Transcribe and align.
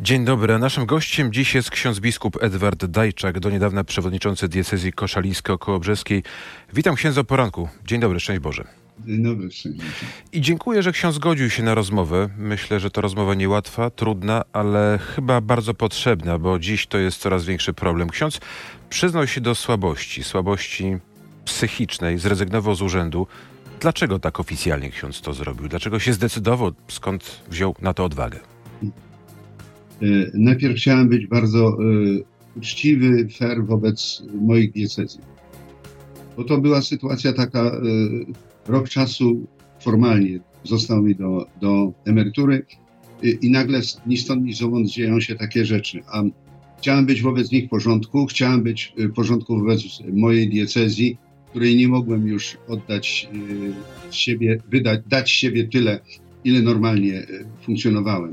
Dzień 0.00 0.24
dobry. 0.24 0.58
Naszym 0.58 0.86
gościem 0.86 1.32
dziś 1.32 1.54
jest 1.54 1.70
ksiądz 1.70 2.00
biskup 2.00 2.42
Edward 2.42 2.84
Dajczak, 2.84 3.40
do 3.40 3.50
niedawna 3.50 3.84
przewodniczący 3.84 4.48
diecezji 4.48 4.92
koszalińsko-kołobrzeskiej. 4.92 6.22
Witam 6.72 6.94
księdza 6.94 7.20
o 7.20 7.24
poranku. 7.24 7.68
Dzień 7.86 8.00
dobry, 8.00 8.20
szczęść 8.20 8.40
Boże. 8.40 8.64
Dzień 9.06 9.22
dobry, 9.22 9.50
szczęść 9.50 9.78
Boże. 9.78 9.90
I 10.32 10.40
dziękuję, 10.40 10.82
że 10.82 10.92
ksiądz 10.92 11.14
zgodził 11.14 11.50
się 11.50 11.62
na 11.62 11.74
rozmowę. 11.74 12.28
Myślę, 12.36 12.80
że 12.80 12.90
to 12.90 13.00
rozmowa 13.00 13.34
niełatwa, 13.34 13.90
trudna, 13.90 14.44
ale 14.52 14.98
chyba 15.14 15.40
bardzo 15.40 15.74
potrzebna, 15.74 16.38
bo 16.38 16.58
dziś 16.58 16.86
to 16.86 16.98
jest 16.98 17.20
coraz 17.20 17.44
większy 17.44 17.72
problem. 17.72 18.10
Ksiądz 18.10 18.40
przyznał 18.90 19.26
się 19.26 19.40
do 19.40 19.54
słabości, 19.54 20.24
słabości 20.24 20.96
psychicznej, 21.44 22.18
zrezygnował 22.18 22.74
z 22.74 22.82
urzędu. 22.82 23.26
Dlaczego 23.80 24.18
tak 24.18 24.40
oficjalnie 24.40 24.90
ksiądz 24.90 25.20
to 25.20 25.34
zrobił? 25.34 25.68
Dlaczego 25.68 25.98
się 25.98 26.12
zdecydował? 26.12 26.72
Skąd 26.88 27.40
wziął 27.50 27.74
na 27.80 27.94
to 27.94 28.04
odwagę? 28.04 28.57
E, 30.02 30.30
Najpierw 30.34 30.76
chciałem 30.76 31.08
być 31.08 31.26
bardzo 31.26 31.68
e, 31.68 31.76
uczciwy, 32.56 33.28
fair 33.38 33.66
wobec 33.66 34.22
moich 34.40 34.72
diecezji. 34.72 35.20
Bo 36.36 36.44
to 36.44 36.58
była 36.58 36.82
sytuacja 36.82 37.32
taka, 37.32 37.60
e, 37.60 37.80
rok 38.66 38.88
czasu 38.88 39.46
formalnie 39.80 40.40
został 40.64 41.02
mi 41.02 41.14
do, 41.14 41.46
do 41.60 41.92
emerytury 42.04 42.66
i 43.42 43.50
nagle 43.50 43.80
ni 44.06 44.16
stąd, 44.16 44.44
ni 44.44 44.52
zowąd 44.54 44.88
dzieją 44.88 45.20
się 45.20 45.34
takie 45.34 45.64
rzeczy. 45.64 46.00
A 46.12 46.22
chciałem 46.78 47.06
być 47.06 47.22
wobec 47.22 47.52
nich 47.52 47.66
w 47.66 47.68
porządku, 47.68 48.26
chciałem 48.26 48.62
być 48.62 48.92
w 48.96 49.12
porządku 49.12 49.58
wobec 49.58 49.82
mojej 50.12 50.48
diecezji, 50.48 51.18
której 51.50 51.76
nie 51.76 51.88
mogłem 51.88 52.26
już 52.26 52.56
oddać 52.68 53.28
siebie, 54.10 54.58
wydać, 54.70 55.00
dać 55.06 55.30
siebie 55.30 55.68
tyle, 55.68 56.00
ile 56.44 56.62
normalnie 56.62 57.26
funkcjonowałem. 57.62 58.32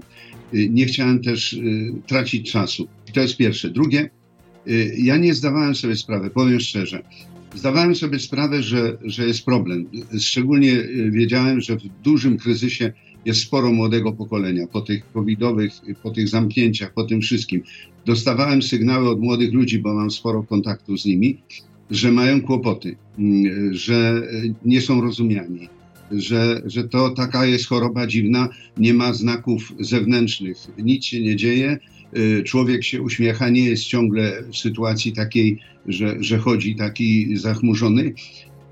Y, 0.55 0.69
Nie 0.69 0.85
chciałem 0.85 1.21
też 1.21 1.53
y, 1.53 1.93
tracić 2.07 2.51
czasu. 2.51 2.87
To 3.13 3.21
jest 3.21 3.37
pierwsze. 3.37 3.69
Drugie, 3.69 4.09
y, 4.67 4.95
ja 4.97 5.17
nie 5.17 5.33
zdawałem 5.33 5.75
sobie 5.75 5.95
sprawy, 5.95 6.29
powiem 6.29 6.59
szczerze. 6.59 7.03
Zdawałem 7.55 7.95
sobie 7.95 8.19
sprawę, 8.19 8.63
że, 8.63 8.97
że 9.03 9.27
jest 9.27 9.45
problem. 9.45 9.85
Szczególnie 10.19 10.83
wiedziałem, 11.11 11.61
że 11.61 11.75
w 11.75 11.83
dużym 12.03 12.37
kryzysie 12.37 12.93
jest 13.25 13.41
sporo 13.41 13.71
młodego 13.71 14.13
pokolenia 14.13 14.67
po 14.67 14.81
tych 14.81 15.11
covidowych, 15.11 15.71
po 16.03 16.11
tych 16.11 16.29
zamknięciach, 16.29 16.93
po 16.93 17.03
tym 17.03 17.21
wszystkim. 17.21 17.63
Dostawałem 18.05 18.61
sygnały 18.61 19.09
od 19.09 19.19
młodych 19.19 19.53
ludzi, 19.53 19.79
bo 19.79 19.93
mam 19.93 20.11
sporo 20.11 20.43
kontaktu 20.43 20.97
z 20.97 21.05
nimi, 21.05 21.37
że 21.91 22.11
mają 22.11 22.41
kłopoty, 22.41 22.95
mm, 23.19 23.73
że 23.73 24.21
nie 24.65 24.81
są 24.81 25.01
rozumiani, 25.01 25.69
że, 26.11 26.61
że 26.65 26.83
to 26.83 27.09
taka 27.09 27.45
jest 27.45 27.67
choroba 27.67 28.07
dziwna, 28.07 28.49
nie 28.77 28.93
ma 28.93 29.13
znaków 29.13 29.73
zewnętrznych, 29.79 30.57
nic 30.77 31.05
się 31.05 31.21
nie 31.21 31.35
dzieje, 31.35 31.77
y, 32.17 32.43
człowiek 32.43 32.83
się 32.83 33.01
uśmiecha, 33.01 33.49
nie 33.49 33.65
jest 33.65 33.83
ciągle 33.83 34.43
w 34.51 34.57
sytuacji 34.57 35.13
takiej, 35.13 35.59
że, 35.87 36.15
że 36.19 36.37
chodzi 36.37 36.75
taki 36.75 37.37
zachmurzony, 37.37 38.13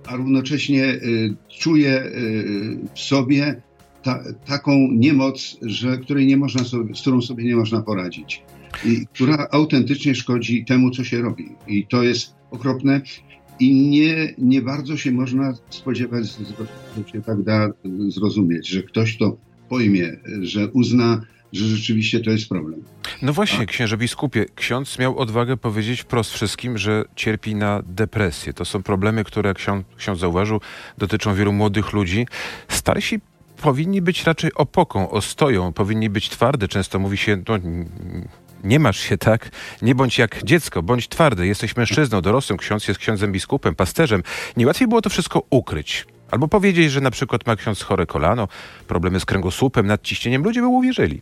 a 0.05 0.15
równocześnie 0.15 0.85
y, 0.85 1.35
czuje 1.59 2.03
y, 2.03 2.77
w 2.93 2.99
sobie 2.99 3.61
ta, 4.03 4.23
taką 4.45 4.87
niemoc, 4.91 5.57
że, 5.61 5.97
której 5.97 6.25
nie 6.25 6.37
można 6.37 6.63
sobie, 6.63 6.95
z 6.95 7.01
którą 7.01 7.21
sobie 7.21 7.43
nie 7.43 7.55
można 7.55 7.81
poradzić. 7.81 8.41
I 8.85 9.05
która 9.13 9.47
autentycznie 9.51 10.15
szkodzi 10.15 10.65
temu, 10.65 10.91
co 10.91 11.03
się 11.03 11.21
robi. 11.21 11.49
I 11.67 11.87
to 11.87 12.03
jest 12.03 12.35
okropne. 12.51 13.01
I 13.59 13.73
nie, 13.89 14.33
nie 14.37 14.61
bardzo 14.61 14.97
się 14.97 15.11
można 15.11 15.53
spodziewać, 15.69 16.25
że 16.97 17.11
się 17.11 17.21
tak 17.21 17.43
da 17.43 17.69
zrozumieć, 18.07 18.67
że 18.67 18.83
ktoś 18.83 19.17
to 19.17 19.37
pojmie, 19.69 20.17
że 20.41 20.67
uzna, 20.67 21.21
że 21.53 21.65
rzeczywiście 21.65 22.19
to 22.19 22.29
jest 22.29 22.49
problem. 22.49 22.83
No 23.21 23.33
właśnie, 23.33 23.65
księże 23.65 23.97
biskupie, 23.97 24.45
ksiądz 24.55 24.99
miał 24.99 25.17
odwagę 25.17 25.57
powiedzieć 25.57 26.01
wprost 26.01 26.31
wszystkim, 26.31 26.77
że 26.77 27.05
cierpi 27.15 27.55
na 27.55 27.83
depresję. 27.87 28.53
To 28.53 28.65
są 28.65 28.83
problemy, 28.83 29.23
które, 29.23 29.47
jak 29.47 29.57
ksiądz, 29.57 29.85
ksiądz 29.97 30.19
zauważył, 30.19 30.61
dotyczą 30.97 31.35
wielu 31.35 31.53
młodych 31.53 31.93
ludzi. 31.93 32.27
Starsi 32.67 33.19
powinni 33.61 34.01
być 34.01 34.23
raczej 34.23 34.53
opoką, 34.53 35.09
ostoją, 35.09 35.73
powinni 35.73 36.09
być 36.09 36.29
twarde. 36.29 36.67
Często 36.67 36.99
mówi 36.99 37.17
się, 37.17 37.43
no, 37.47 37.59
nie 38.63 38.79
masz 38.79 38.99
się 38.99 39.17
tak, 39.17 39.49
nie 39.81 39.95
bądź 39.95 40.17
jak 40.17 40.43
dziecko, 40.43 40.83
bądź 40.83 41.07
twardy. 41.07 41.47
Jesteś 41.47 41.75
mężczyzną, 41.75 42.21
dorosłym, 42.21 42.57
ksiądz 42.57 42.87
jest 42.87 42.99
księdzem 42.99 43.31
biskupem, 43.31 43.75
pasterzem. 43.75 44.23
Nie 44.57 44.67
łatwiej 44.67 44.87
było 44.87 45.01
to 45.01 45.09
wszystko 45.09 45.43
ukryć. 45.49 46.05
Albo 46.31 46.47
powiedzieć, 46.47 46.91
że 46.91 47.01
na 47.01 47.11
przykład 47.11 47.47
ma 47.47 47.55
ksiądz 47.55 47.81
chore 47.81 48.05
kolano, 48.05 48.47
problemy 48.87 49.19
z 49.19 49.25
kręgosłupem, 49.25 49.87
nadciśnieniem. 49.87 50.43
Ludzie 50.43 50.61
by 50.61 50.67
uwierzyli. 50.67 51.21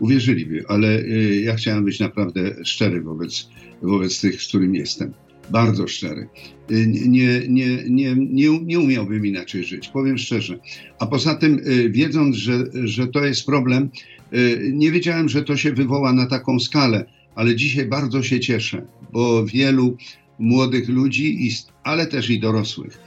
Uwierzyliby, 0.00 0.64
ale 0.68 0.98
y, 0.98 1.40
ja 1.44 1.54
chciałem 1.54 1.84
być 1.84 2.00
naprawdę 2.00 2.40
szczery 2.64 3.00
wobec, 3.00 3.48
wobec 3.82 4.20
tych, 4.20 4.42
z 4.42 4.48
którym 4.48 4.74
jestem. 4.74 5.12
Bardzo 5.50 5.88
szczery. 5.88 6.28
Y, 6.70 6.86
Nie, 6.86 7.08
nie, 7.48 7.84
nie, 7.88 8.14
nie, 8.14 8.58
nie 8.62 8.80
umiałbym 8.80 9.26
inaczej 9.26 9.64
żyć, 9.64 9.88
powiem 9.88 10.18
szczerze. 10.18 10.58
A 10.98 11.06
poza 11.06 11.34
tym, 11.34 11.58
y, 11.66 11.90
wiedząc, 11.90 12.36
że, 12.36 12.52
że 12.84 13.06
to 13.06 13.24
jest 13.24 13.46
problem, 13.46 13.82
y, 13.84 13.88
nie 14.72 14.90
wiedziałem, 14.90 15.28
że 15.28 15.42
to 15.42 15.56
się 15.56 15.72
wywoła 15.72 16.12
na 16.12 16.26
taką 16.26 16.60
skalę, 16.60 17.04
ale 17.34 17.56
dzisiaj 17.56 17.86
bardzo 17.86 18.22
się 18.22 18.40
cieszę, 18.40 18.86
bo 19.12 19.46
wielu 19.46 19.96
młodych 20.38 20.88
ludzi, 20.88 21.50
ale 21.82 22.06
też 22.06 22.30
i 22.30 22.40
dorosłych, 22.40 22.98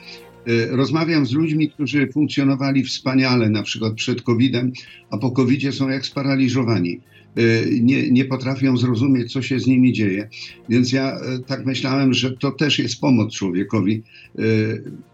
y, 0.47 0.67
rozmawiam 0.71 1.25
z 1.25 1.31
ludźmi, 1.31 1.69
którzy 1.69 2.07
funkcjonowali 2.07 2.83
wspaniale, 2.83 3.49
na 3.49 3.63
przykład 3.63 3.93
przed 3.93 4.21
COVID-em, 4.21 4.71
a 5.09 5.17
po 5.17 5.31
COVID-zie 5.31 5.71
są 5.71 5.89
jak 5.89 6.05
sparaliżowani. 6.05 6.99
Y, 7.39 7.79
Nie, 7.81 8.11
nie 8.11 8.25
potrafią 8.25 8.77
zrozumieć, 8.77 9.33
co 9.33 9.41
się 9.41 9.59
z 9.59 9.67
nimi 9.67 9.93
dzieje. 9.93 10.29
Więc 10.69 10.91
ja 10.91 11.17
tak 11.47 11.65
myślałem, 11.65 12.13
że 12.13 12.31
to 12.31 12.51
też 12.51 12.79
jest 12.79 13.01
pomoc 13.01 13.33
człowiekowi. 13.33 14.03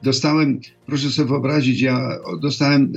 Dostałem, 0.04 0.60
proszę 0.86 1.10
sobie 1.10 1.30
wyobrazić, 1.30 1.82
ja 1.82 2.18
dostałem 2.42 2.94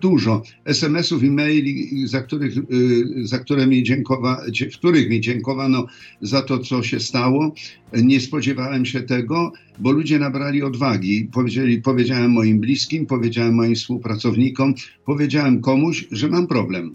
dużo 0.00 0.42
SMS-ów 0.64 1.22
i 1.22 1.30
maili, 1.30 2.06
za, 2.06 2.22
których, 2.22 2.56
y, 2.56 3.26
za 3.26 3.38
które 3.38 3.66
mi 3.66 3.82
dziękowa, 3.82 4.42
w 4.72 4.76
których 4.78 5.10
mi 5.10 5.20
dziękowano 5.20 5.86
za 6.20 6.42
to, 6.42 6.58
co 6.58 6.82
się 6.82 7.00
stało. 7.00 7.54
Nie 7.92 8.20
spodziewałem 8.20 8.86
się 8.86 9.00
tego, 9.02 9.52
bo 9.78 9.92
ludzie 9.92 10.18
nabrali 10.18 10.62
odwagi. 10.62 11.28
Powiedzieli, 11.32 11.82
powiedziałem 11.82 12.30
moim 12.30 12.60
bliskim, 12.60 13.06
powiedziałem 13.06 13.54
moim 13.54 13.74
współpracownikom, 13.74 14.74
powiedziałem 15.04 15.60
komuś, 15.60 16.08
że 16.10 16.28
mam 16.28 16.46
problem. 16.46 16.94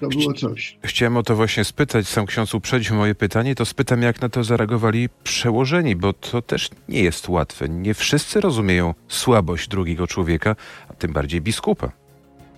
To 0.00 0.08
było 0.08 0.32
coś. 0.32 0.76
Chciałem 0.84 1.16
o 1.16 1.22
to 1.22 1.36
właśnie 1.36 1.64
spytać, 1.64 2.08
sam 2.08 2.26
ksiądz 2.26 2.54
uprzedził 2.54 2.96
moje 2.96 3.14
pytanie, 3.14 3.54
to 3.54 3.64
spytam, 3.64 4.02
jak 4.02 4.20
na 4.20 4.28
to 4.28 4.44
zareagowali 4.44 5.08
przełożeni, 5.24 5.96
bo 5.96 6.12
to 6.12 6.42
też 6.42 6.70
nie 6.88 7.02
jest 7.02 7.28
łatwe. 7.28 7.68
Nie 7.68 7.94
wszyscy 7.94 8.40
rozumieją 8.40 8.94
słabość 9.08 9.68
drugiego 9.68 10.06
człowieka, 10.06 10.56
a 10.88 10.94
tym 10.94 11.12
bardziej 11.12 11.40
biskupa. 11.40 11.92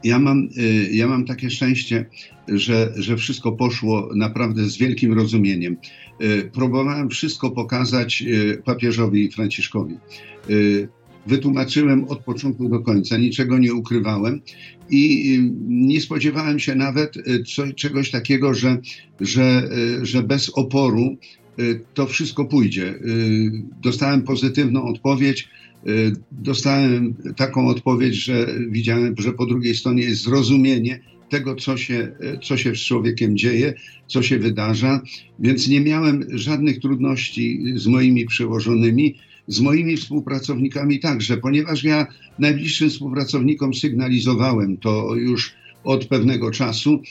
Ja 0.04 0.18
mam, 0.18 0.48
y, 0.58 0.88
ja 0.92 1.06
mam 1.06 1.24
takie 1.24 1.50
szczęście, 1.50 2.06
że, 2.48 2.92
że 2.96 3.16
wszystko 3.16 3.52
poszło 3.52 4.08
naprawdę 4.14 4.64
z 4.64 4.76
wielkim 4.78 5.12
rozumieniem. 5.12 5.76
Y, 6.22 6.50
Próbowałem 6.54 7.10
wszystko 7.10 7.50
pokazać 7.50 8.22
y, 8.22 8.62
papieżowi 8.64 9.30
Franciszkowi. 9.30 9.94
Wytłumaczyłem 11.26 12.04
od 12.04 12.18
początku 12.18 12.68
do 12.68 12.80
końca, 12.80 13.16
niczego 13.16 13.58
nie 13.58 13.74
ukrywałem 13.74 14.40
i 14.90 15.34
y, 15.36 15.52
nie 15.68 16.00
spodziewałem 16.00 16.58
się 16.58 16.74
nawet 16.74 17.16
y, 17.16 17.74
czegoś 17.74 18.10
takiego, 18.10 18.54
że, 18.54 18.78
że, 19.20 19.68
y, 20.00 20.06
że 20.06 20.22
bez 20.22 20.48
oporu 20.48 21.16
to 21.94 22.06
wszystko 22.06 22.44
pójdzie. 22.44 22.94
Dostałem 23.82 24.22
pozytywną 24.22 24.84
odpowiedź. 24.84 25.48
Dostałem 26.32 27.14
taką 27.36 27.68
odpowiedź, 27.68 28.14
że 28.14 28.46
widziałem, 28.70 29.14
że 29.18 29.32
po 29.32 29.46
drugiej 29.46 29.74
stronie 29.74 30.02
jest 30.02 30.22
zrozumienie 30.22 31.00
tego, 31.28 31.54
co 31.54 31.76
się, 31.76 32.12
co 32.42 32.56
się 32.56 32.74
z 32.74 32.78
człowiekiem 32.78 33.36
dzieje, 33.36 33.74
co 34.06 34.22
się 34.22 34.38
wydarza, 34.38 35.00
więc 35.38 35.68
nie 35.68 35.80
miałem 35.80 36.26
żadnych 36.30 36.80
trudności 36.80 37.62
z 37.74 37.86
moimi 37.86 38.26
przełożonymi, 38.26 39.14
z 39.48 39.60
moimi 39.60 39.96
współpracownikami 39.96 41.00
także, 41.00 41.36
ponieważ 41.36 41.84
ja 41.84 42.06
najbliższym 42.38 42.90
współpracownikom 42.90 43.74
sygnalizowałem 43.74 44.76
to 44.76 45.14
już 45.14 45.52
od 45.84 46.04
pewnego 46.06 46.50
czasu. 46.50 47.02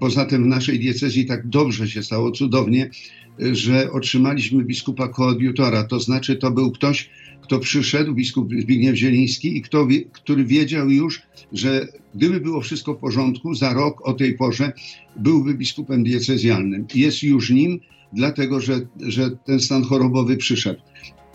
Poza 0.00 0.24
tym 0.24 0.44
w 0.44 0.46
naszej 0.46 0.78
diecezji 0.78 1.26
tak 1.26 1.48
dobrze 1.48 1.88
się 1.88 2.02
stało, 2.02 2.30
cudownie, 2.30 2.90
że 3.38 3.92
otrzymaliśmy 3.92 4.64
biskupa 4.64 5.08
koadjutora, 5.08 5.84
to 5.84 6.00
znaczy 6.00 6.36
to 6.36 6.50
był 6.50 6.70
ktoś, 6.70 7.10
kto 7.42 7.58
przyszedł, 7.58 8.14
biskup 8.14 8.50
Zbigniew 8.60 8.96
Zieliński, 8.96 9.56
i 9.56 9.62
kto, 9.62 9.88
który 10.12 10.44
wiedział 10.44 10.90
już, 10.90 11.22
że 11.52 11.88
gdyby 12.14 12.40
było 12.40 12.60
wszystko 12.60 12.94
w 12.94 12.98
porządku, 12.98 13.54
za 13.54 13.72
rok 13.72 14.08
o 14.08 14.12
tej 14.12 14.34
porze 14.34 14.72
byłby 15.16 15.54
biskupem 15.54 16.04
diecezjalnym. 16.04 16.86
Jest 16.94 17.22
już 17.22 17.50
nim, 17.50 17.80
dlatego 18.12 18.60
że, 18.60 18.80
że 19.00 19.30
ten 19.30 19.60
stan 19.60 19.84
chorobowy 19.84 20.36
przyszedł. 20.36 20.80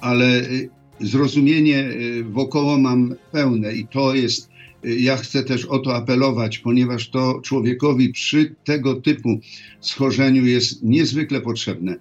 Ale 0.03 0.41
y, 0.41 0.69
zrozumienie 0.99 1.79
y, 1.79 2.23
wokoło 2.23 2.77
mam 2.77 3.15
pełne 3.31 3.73
i 3.73 3.87
to 3.87 4.15
jest 4.15 4.53
ja 4.83 5.17
chcę 5.17 5.43
też 5.43 5.65
o 5.65 5.79
to 5.79 5.95
apelować, 5.95 6.59
ponieważ 6.59 7.09
to 7.09 7.41
człowiekowi 7.43 8.09
przy 8.09 8.55
tego 8.63 8.95
typu 8.95 9.39
schorzeniu 9.81 10.45
jest 10.45 10.83
niezwykle 10.83 11.41
potrzebne. 11.41 11.95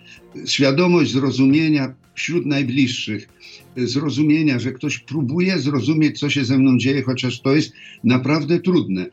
Świadomość 0.47 1.13
zrozumienia 1.13 1.95
wśród 2.15 2.47
najbliższych, 2.47 3.29
zrozumienia, 3.77 4.59
że 4.59 4.73
ktoś 4.73 4.99
próbuje 4.99 5.59
zrozumieć, 5.59 6.19
co 6.19 6.31
się 6.31 6.45
ze 6.45 6.59
mną 6.59 6.79
dzieje, 6.79 7.03
chociaż 7.03 7.41
to 7.41 7.55
jest 7.55 7.73
naprawdę 8.05 8.61
trudne. 8.61 9.07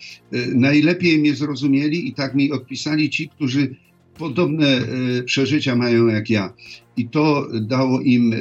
Najlepiej 0.56 1.18
mnie 1.18 1.36
zrozumieli 1.36 2.08
i 2.08 2.14
tak 2.14 2.36
mi 2.36 2.52
odpisali 2.52 3.10
ci, 3.10 3.30
którzy 3.30 3.76
podobne 4.20 4.68
e, 4.68 5.24
przeżycia 5.24 5.76
mają 5.76 6.08
jak 6.08 6.30
ja. 6.30 6.54
I 6.98 7.10
to 7.10 7.48
dało 7.62 8.02
im, 8.02 8.34
e, 8.34 8.38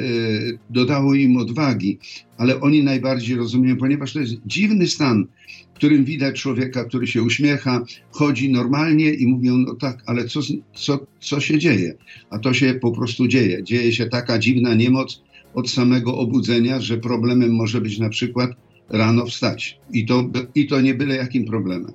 dodało 0.69 1.15
im 1.15 1.37
odwagi, 1.37 1.99
ale 2.37 2.61
oni 2.61 2.83
najbardziej 2.83 3.37
rozumieją, 3.37 3.77
ponieważ 3.77 4.13
to 4.13 4.19
jest 4.19 4.33
dziwny 4.45 4.87
stan, 4.87 5.25
w 5.73 5.75
którym 5.75 6.05
widać 6.05 6.41
człowieka, 6.41 6.85
który 6.85 7.07
się 7.07 7.23
uśmiecha, 7.23 7.85
chodzi 8.11 8.51
normalnie 8.51 9.13
i 9.13 9.27
mówią, 9.27 9.57
no 9.57 9.75
tak, 9.75 10.03
ale 10.05 10.27
co, 10.27 10.39
co, 10.73 11.05
co 11.19 11.39
się 11.39 11.59
dzieje? 11.59 11.95
A 12.29 12.39
to 12.39 12.53
się 12.53 12.73
po 12.73 12.91
prostu 12.91 13.27
dzieje. 13.27 13.63
Dzieje 13.63 13.93
się 13.93 14.05
taka 14.05 14.39
dziwna 14.39 14.75
niemoc 14.75 15.21
od 15.53 15.69
samego 15.69 16.17
obudzenia, 16.17 16.81
że 16.81 16.97
problemem 16.97 17.55
może 17.55 17.81
być 17.81 17.99
na 17.99 18.09
przykład 18.09 18.51
rano 18.89 19.25
wstać. 19.25 19.79
I 19.93 20.05
to, 20.05 20.23
I 20.55 20.67
to 20.67 20.81
nie 20.81 20.93
byle 20.93 21.15
jakim 21.15 21.45
problemem. 21.45 21.93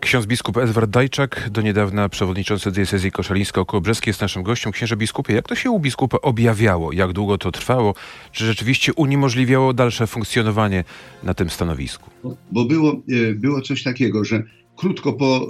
Ksiądz 0.00 0.26
biskup 0.26 0.56
Edward 0.56 0.90
Dajczak, 0.90 1.50
do 1.50 1.62
niedawna 1.62 2.08
przewodniczący 2.08 2.72
diecezji 2.72 3.12
koszalińsko-kołobrzeskie 3.12 4.10
jest 4.10 4.20
naszym 4.20 4.42
gościem. 4.42 4.72
Księże 4.72 4.96
biskupie, 4.96 5.34
jak 5.34 5.48
to 5.48 5.54
się 5.54 5.70
u 5.70 5.80
biskupa 5.80 6.18
objawiało? 6.22 6.92
Jak 6.92 7.12
dłgo 7.12 7.38
to 7.38 7.52
trwało? 7.52 7.94
Czy 8.32 8.46
rzeczywiście 8.46 8.94
uniemożliwiało 8.94 9.72
dalsze 9.72 10.06
funkcjonowanie 10.06 10.84
na 11.22 11.34
tym 11.34 11.50
stanowisku? 11.50 12.10
Bo 12.52 12.64
było, 12.64 12.92
e, 13.30 13.34
było 13.34 13.60
coś 13.60 13.82
takiego, 13.82 14.24
że 14.24 14.42
krótko 14.78 15.12
po 15.12 15.48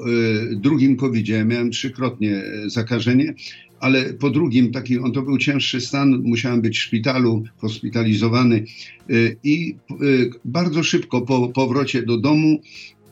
y, 0.53 0.57
drugim 0.57 0.97
covid 0.97 1.29
miałem 1.47 1.71
trzykrotnie 1.71 2.37
e, 2.37 2.71
zakażenie, 2.71 3.35
ale 3.81 4.05
po 4.05 4.31
drugim, 4.31 4.73
taki, 4.73 4.99
on 4.99 5.13
to 5.13 5.23
był 5.23 5.39
cięższy 5.39 5.81
stan, 5.81 6.23
musiałem 6.25 6.61
być 6.61 6.79
w 6.79 6.83
szpitalu, 6.83 7.45
hospitalizowany 7.57 8.65
y, 9.11 9.37
i 9.45 9.77
y, 10.03 10.31
bardzo 10.45 10.83
szybko 10.83 11.21
po 11.23 11.49
powrocie 11.49 12.03
do 12.03 12.19
domu 12.19 12.61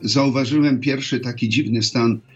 zauważyłem 0.00 0.80
pierwszy 0.80 1.20
taki 1.20 1.48
dziwny 1.48 1.82
stan 1.82 2.20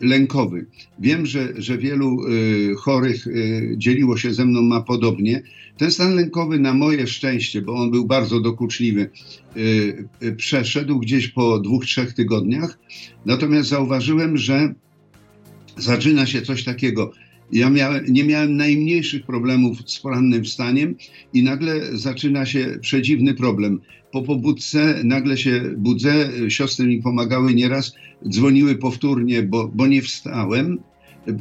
lękowy. 0.00 0.66
Wiem, 0.98 1.26
że, 1.26 1.52
że 1.56 1.78
wielu 1.78 2.26
y, 2.28 2.74
chorych 2.76 3.26
y, 3.26 3.74
dzieliło 3.78 4.16
się 4.16 4.34
ze 4.34 4.44
mną, 4.44 4.62
ma 4.62 4.80
podobnie. 4.80 5.42
Ten 5.76 5.90
stan 5.90 6.14
lękowy 6.14 6.58
na 6.58 6.74
moje 6.74 7.06
szczęście, 7.06 7.62
bo 7.62 7.74
on 7.74 7.90
był 7.90 8.06
bardzo 8.06 8.40
dokuczliwy, 8.40 9.10
przeszedł 10.36 10.98
gdzieś 10.98 11.28
po 11.28 11.58
dwóch, 11.58 11.84
trzech 11.84 12.12
tygodniach. 12.12 12.78
Natomiast 13.26 13.68
zauważyłem, 13.68 14.36
że 14.36 14.74
zaczyna 15.76 16.26
się 16.26 16.42
coś 16.42 16.64
takiego. 16.64 17.12
Ja 17.52 17.70
miałem, 17.70 18.04
nie 18.08 18.24
miałem 18.24 18.56
najmniejszych 18.56 19.26
problemów 19.26 19.90
z 19.90 19.98
porannym 19.98 20.44
wstaniem 20.44 20.94
i 21.32 21.42
nagle 21.42 21.96
zaczyna 21.98 22.46
się 22.46 22.78
przedziwny 22.80 23.34
problem 23.34 23.80
po 24.12 24.22
pobudce 24.22 25.00
nagle 25.04 25.36
się 25.36 25.60
budzę, 25.76 26.30
siostry 26.48 26.86
mi 26.86 27.02
pomagały 27.02 27.54
nieraz, 27.54 27.94
dzwoniły 28.28 28.76
powtórnie, 28.76 29.42
bo, 29.42 29.68
bo 29.74 29.86
nie 29.86 30.02
wstałem, 30.02 30.78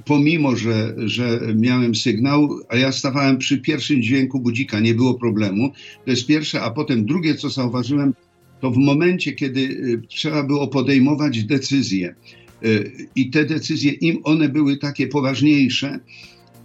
pomimo, 0.06 0.56
że, 0.56 0.96
że 0.98 1.40
miałem 1.56 1.96
sygnał, 1.96 2.60
a 2.70 2.76
ja 2.76 2.92
stawałem 2.92 3.38
przy 3.38 3.58
pierwszym 3.58 4.02
dźwięku 4.02 4.40
budzika, 4.40 4.80
nie 4.80 4.94
było 4.94 5.14
problemu. 5.14 5.72
To 6.06 6.12
jest 6.12 6.28
pierwsze, 6.28 6.62
a 6.62 6.72
potem 6.72 7.06
drugie, 7.06 7.36
co 7.36 7.50
zauważyłem, 7.50 8.14
to 8.62 8.72
w 8.72 8.78
momencie, 8.78 9.32
kiedy 9.32 9.62
y, 9.62 10.02
trzeba 10.08 10.44
było 10.44 10.68
podejmować 10.68 11.44
decyzje 11.44 12.16
y, 12.66 12.92
i 13.16 13.30
te 13.30 13.46
decyzje, 13.46 13.92
im 13.92 14.20
one 14.24 14.50
były 14.50 14.78
takie 14.78 15.08
poważniejsze, 15.08 16.00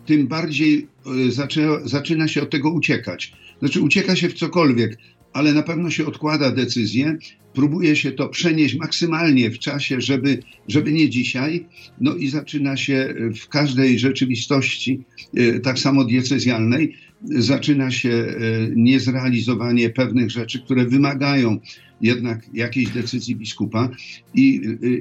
tym 0.06 0.26
bardziej 0.26 0.86
y, 1.26 1.32
zaczyna, 1.32 1.78
zaczyna 1.84 2.28
się 2.28 2.42
od 2.42 2.50
tego 2.50 2.70
uciekać. 2.70 3.32
Znaczy 3.58 3.80
ucieka 3.80 4.16
się 4.16 4.28
w 4.28 4.34
cokolwiek, 4.34 4.98
ale 5.36 5.54
na 5.54 5.62
pewno 5.62 5.90
się 5.90 6.06
odkłada 6.06 6.50
decyzję. 6.50 7.18
Próbuje 7.52 7.96
się 7.96 8.12
to 8.12 8.28
przenieść 8.28 8.74
maksymalnie 8.74 9.50
w 9.50 9.58
czasie, 9.58 10.00
żeby, 10.00 10.38
żeby 10.68 10.92
nie 10.92 11.10
dzisiaj. 11.10 11.66
No 12.00 12.14
i 12.14 12.28
zaczyna 12.28 12.76
się 12.76 13.14
w 13.40 13.48
każdej 13.48 13.98
rzeczywistości, 13.98 15.04
e, 15.36 15.60
tak 15.60 15.78
samo 15.78 16.04
diecezjalnej, 16.04 16.96
zaczyna 17.24 17.90
się 17.90 18.10
e, 18.10 18.34
niezrealizowanie 18.76 19.90
pewnych 19.90 20.30
rzeczy, 20.30 20.60
które 20.60 20.84
wymagają 20.84 21.58
jednak 22.00 22.46
jakiejś 22.54 22.88
decyzji 22.88 23.36
biskupa 23.36 23.88
i, 24.34 24.60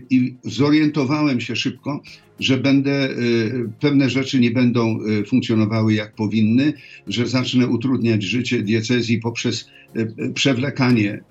i 0.10 0.36
zorientowałem 0.44 1.42
się 1.42 1.56
szybko, 1.56 2.02
że 2.40 2.58
będę, 2.58 3.10
y, 3.10 3.70
pewne 3.80 4.10
rzeczy 4.10 4.40
nie 4.40 4.52
będą 4.52 5.00
y, 5.02 5.26
funkcjonowały 5.26 5.94
jak 5.94 6.16
powinny, 6.16 6.74
że 7.08 7.28
zacznę 7.28 7.68
utrudniać 7.68 8.24
życie 8.24 8.62
diecezji 8.62 9.20
poprzez 9.20 9.70
y, 9.98 10.34
przewlekanie, 10.34 11.24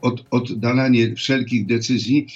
od, 0.00 0.24
oddalanie 0.30 1.14
wszelkich 1.14 1.66
decyzji, 1.66 2.26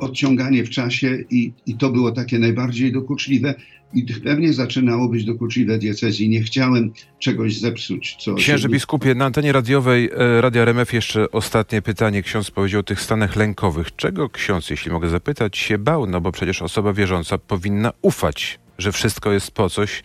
odciąganie 0.00 0.64
w 0.64 0.70
czasie 0.70 1.18
i, 1.30 1.52
i 1.66 1.74
to 1.74 1.90
było 1.90 2.12
takie 2.12 2.38
najbardziej 2.38 2.92
dokuczliwe 2.92 3.54
i 3.94 4.06
pewnie 4.24 4.52
zaczynało 4.52 5.08
być 5.08 5.24
dokuczliwe 5.24 5.78
diecezji. 5.78 6.28
Nie 6.28 6.42
chciałem 6.42 6.92
czegoś 7.18 7.58
zepsuć. 7.58 8.16
Co 8.20 8.34
Księże 8.34 8.68
biskupie, 8.68 9.14
na 9.14 9.24
antenie 9.24 9.52
radiowej 9.52 10.10
e, 10.12 10.40
Radia 10.40 10.62
RMF 10.62 10.92
jeszcze 10.92 11.30
ostatnie 11.30 11.82
pytanie. 11.82 12.22
Ksiądz 12.22 12.50
powiedział 12.50 12.80
o 12.80 12.82
tych 12.82 13.00
stanach 13.00 13.36
lękowych. 13.36 13.96
Czego 13.96 14.28
ksiądz, 14.28 14.70
jeśli 14.70 14.92
mogę 14.92 15.08
zapytać, 15.08 15.58
się 15.58 15.78
bał? 15.78 16.06
No 16.06 16.20
bo 16.20 16.32
przecież 16.32 16.62
osoba 16.62 16.92
wierząca 16.92 17.38
powinna 17.38 17.92
ufać, 18.02 18.58
że 18.78 18.92
wszystko 18.92 19.32
jest 19.32 19.50
po 19.50 19.70
coś 19.70 20.02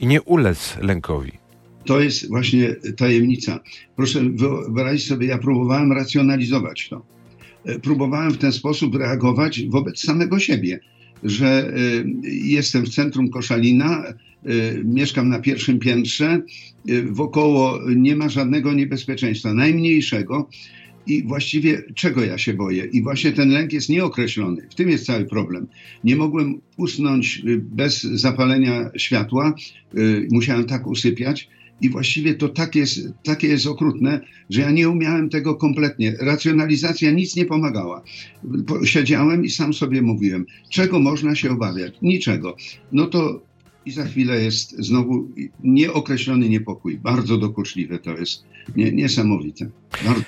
i 0.00 0.06
nie 0.06 0.22
ulec 0.22 0.76
lękowi. 0.80 1.32
To 1.84 2.00
jest 2.00 2.28
właśnie 2.28 2.76
tajemnica. 2.96 3.60
Proszę 3.96 4.20
wyobrazić 4.34 5.08
sobie, 5.08 5.26
ja 5.26 5.38
próbowałem 5.38 5.92
racjonalizować 5.92 6.88
to. 6.88 7.02
E, 7.64 7.78
próbowałem 7.78 8.30
w 8.30 8.38
ten 8.38 8.52
sposób 8.52 8.94
reagować 8.94 9.62
wobec 9.68 10.00
samego 10.00 10.38
siebie 10.38 10.80
że 11.22 11.72
y, 11.78 12.04
jestem 12.30 12.84
w 12.84 12.88
centrum 12.88 13.30
Koszalina, 13.30 14.04
y, 14.46 14.82
mieszkam 14.84 15.28
na 15.28 15.38
pierwszym 15.38 15.78
piętrze, 15.78 16.42
y, 16.88 17.02
wokoło 17.02 17.78
nie 17.96 18.16
ma 18.16 18.28
żadnego 18.28 18.72
niebezpieczeństwa, 18.72 19.54
najmniejszego. 19.54 20.48
I 21.06 21.22
właściwie 21.22 21.82
czego 21.94 22.24
ja 22.24 22.38
się 22.38 22.54
boję? 22.54 22.84
I 22.84 23.02
właśnie 23.02 23.32
ten 23.32 23.50
lęk 23.50 23.72
jest 23.72 23.88
nieokreślony. 23.88 24.66
W 24.70 24.74
tym 24.74 24.88
jest 24.90 25.06
cały 25.06 25.24
problem. 25.24 25.66
Nie 26.04 26.16
mogłem 26.16 26.60
usnąć 26.76 27.42
bez 27.58 28.02
zapalenia 28.02 28.90
światła, 28.96 29.54
musiałem 30.30 30.64
tak 30.64 30.86
usypiać 30.86 31.48
i 31.80 31.90
właściwie 31.90 32.34
to 32.34 32.48
tak 32.48 32.74
jest, 32.74 33.08
takie 33.22 33.48
jest 33.48 33.66
okrutne, 33.66 34.20
że 34.50 34.60
ja 34.60 34.70
nie 34.70 34.88
umiałem 34.88 35.28
tego 35.28 35.54
kompletnie. 35.54 36.16
Racjonalizacja 36.20 37.10
nic 37.10 37.36
nie 37.36 37.46
pomagała. 37.46 38.02
Siedziałem 38.84 39.44
i 39.44 39.50
sam 39.50 39.74
sobie 39.74 40.02
mówiłem, 40.02 40.46
czego 40.70 40.98
można 40.98 41.34
się 41.34 41.50
obawiać? 41.50 41.94
Niczego. 42.02 42.56
No 42.92 43.06
to 43.06 43.49
i 43.86 43.90
za 43.90 44.04
chwilę 44.04 44.42
jest 44.42 44.76
znowu 44.78 45.28
nieokreślony 45.62 46.48
niepokój. 46.48 46.98
Bardzo 46.98 47.38
dokuczliwe 47.38 47.98
to 47.98 48.10
jest. 48.10 48.44
Nie, 48.76 48.92
niesamowite. 48.92 49.70
Bardzo. 50.04 50.24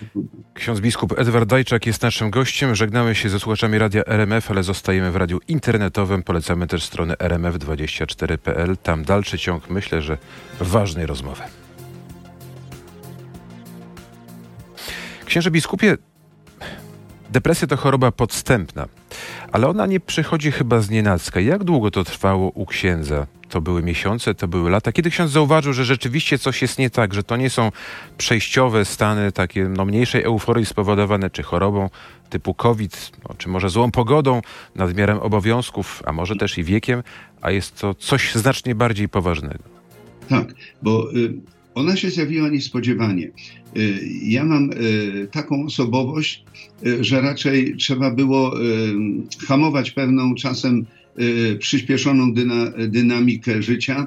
Ksiądz 0.54 0.80
biskup 0.80 1.18
Edward 1.18 1.48
Dajczak 1.48 1.86
jest 1.86 2.02
naszym 2.02 2.30
gościem. 2.30 2.74
Żegnamy 2.74 3.14
się 3.14 3.28
ze 3.28 3.40
słuchaczami 3.40 3.78
radia 3.78 4.02
RMF, 4.06 4.50
ale 4.50 4.62
zostajemy 4.62 5.12
w 5.12 5.16
radiu 5.16 5.40
internetowym. 5.48 6.22
Polecamy 6.22 6.66
też 6.66 6.82
stronę 6.82 7.14
rmf24.pl. 7.14 8.76
Tam 8.76 9.04
dalszy 9.04 9.38
ciąg, 9.38 9.70
myślę, 9.70 10.02
że 10.02 10.18
ważnej 10.60 11.06
rozmowy. 11.06 11.42
Księże 15.26 15.50
biskupie, 15.50 15.96
depresja 17.32 17.68
to 17.68 17.76
choroba 17.76 18.12
podstępna, 18.12 18.86
ale 19.52 19.68
ona 19.68 19.86
nie 19.86 20.00
przychodzi 20.00 20.52
chyba 20.52 20.80
z 20.80 20.90
nienacka. 20.90 21.40
Jak 21.40 21.64
długo 21.64 21.90
to 21.90 22.04
trwało 22.04 22.48
u 22.48 22.66
księdza? 22.66 23.26
to 23.52 23.60
były 23.60 23.82
miesiące, 23.82 24.34
to 24.34 24.48
były 24.48 24.70
lata. 24.70 24.92
Kiedy 24.92 25.10
ksiądz 25.10 25.30
zauważył, 25.30 25.72
że 25.72 25.84
rzeczywiście 25.84 26.38
coś 26.38 26.62
jest 26.62 26.78
nie 26.78 26.90
tak, 26.90 27.14
że 27.14 27.22
to 27.22 27.36
nie 27.36 27.50
są 27.50 27.72
przejściowe 28.18 28.84
stany 28.84 29.32
takie 29.32 29.68
no, 29.68 29.84
mniejszej 29.84 30.22
euforii 30.22 30.66
spowodowane 30.66 31.30
czy 31.30 31.42
chorobą 31.42 31.90
typu 32.30 32.54
COVID, 32.54 33.12
no, 33.28 33.34
czy 33.38 33.48
może 33.48 33.68
złą 33.70 33.90
pogodą, 33.90 34.42
nadmiarem 34.74 35.18
obowiązków, 35.18 36.02
a 36.06 36.12
może 36.12 36.36
też 36.36 36.58
i 36.58 36.64
wiekiem, 36.64 37.02
a 37.40 37.50
jest 37.50 37.80
to 37.80 37.94
coś 37.94 38.34
znacznie 38.34 38.74
bardziej 38.74 39.08
poważnego. 39.08 39.64
Tak, 40.28 40.54
bo 40.82 41.12
y, 41.12 41.34
ona 41.74 41.96
się 41.96 42.10
zjawiła 42.10 42.48
niespodziewanie. 42.48 43.30
Y, 43.76 44.08
ja 44.22 44.44
mam 44.44 44.70
y, 44.72 45.28
taką 45.32 45.66
osobowość, 45.66 46.44
y, 46.86 47.04
że 47.04 47.20
raczej 47.20 47.76
trzeba 47.76 48.10
było 48.10 48.54
hamować 49.46 49.90
pewną 49.90 50.34
czasem 50.34 50.86
przyspieszoną 51.58 52.34
dyna, 52.34 52.72
dynamikę 52.88 53.62
życia, 53.62 54.06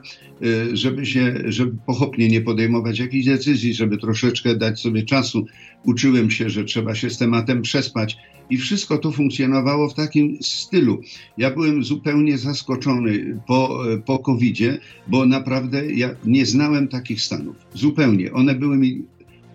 żeby 0.73 1.05
się, 1.05 1.35
żeby 1.45 1.77
pochopnie 1.85 2.27
nie 2.27 2.41
podejmować 2.41 2.99
jakichś 2.99 3.25
decyzji, 3.25 3.73
żeby 3.73 3.97
troszeczkę 3.97 4.55
dać 4.55 4.79
sobie 4.79 5.03
czasu. 5.03 5.45
Uczyłem 5.83 6.31
się, 6.31 6.49
że 6.49 6.63
trzeba 6.63 6.95
się 6.95 7.09
z 7.09 7.17
tematem 7.17 7.61
przespać 7.61 8.17
i 8.49 8.57
wszystko 8.57 8.97
to 8.97 9.11
funkcjonowało 9.11 9.89
w 9.89 9.93
takim 9.93 10.37
stylu. 10.41 11.01
Ja 11.37 11.51
byłem 11.51 11.83
zupełnie 11.83 12.37
zaskoczony 12.37 13.39
po, 13.47 13.83
po 14.05 14.19
COVID-zie, 14.19 14.77
bo 15.07 15.25
naprawdę 15.25 15.93
ja 15.93 16.09
nie 16.25 16.45
znałem 16.45 16.87
takich 16.87 17.21
stanów. 17.21 17.55
Zupełnie. 17.73 18.33
One 18.33 18.55
były 18.55 18.77
mi 18.77 19.03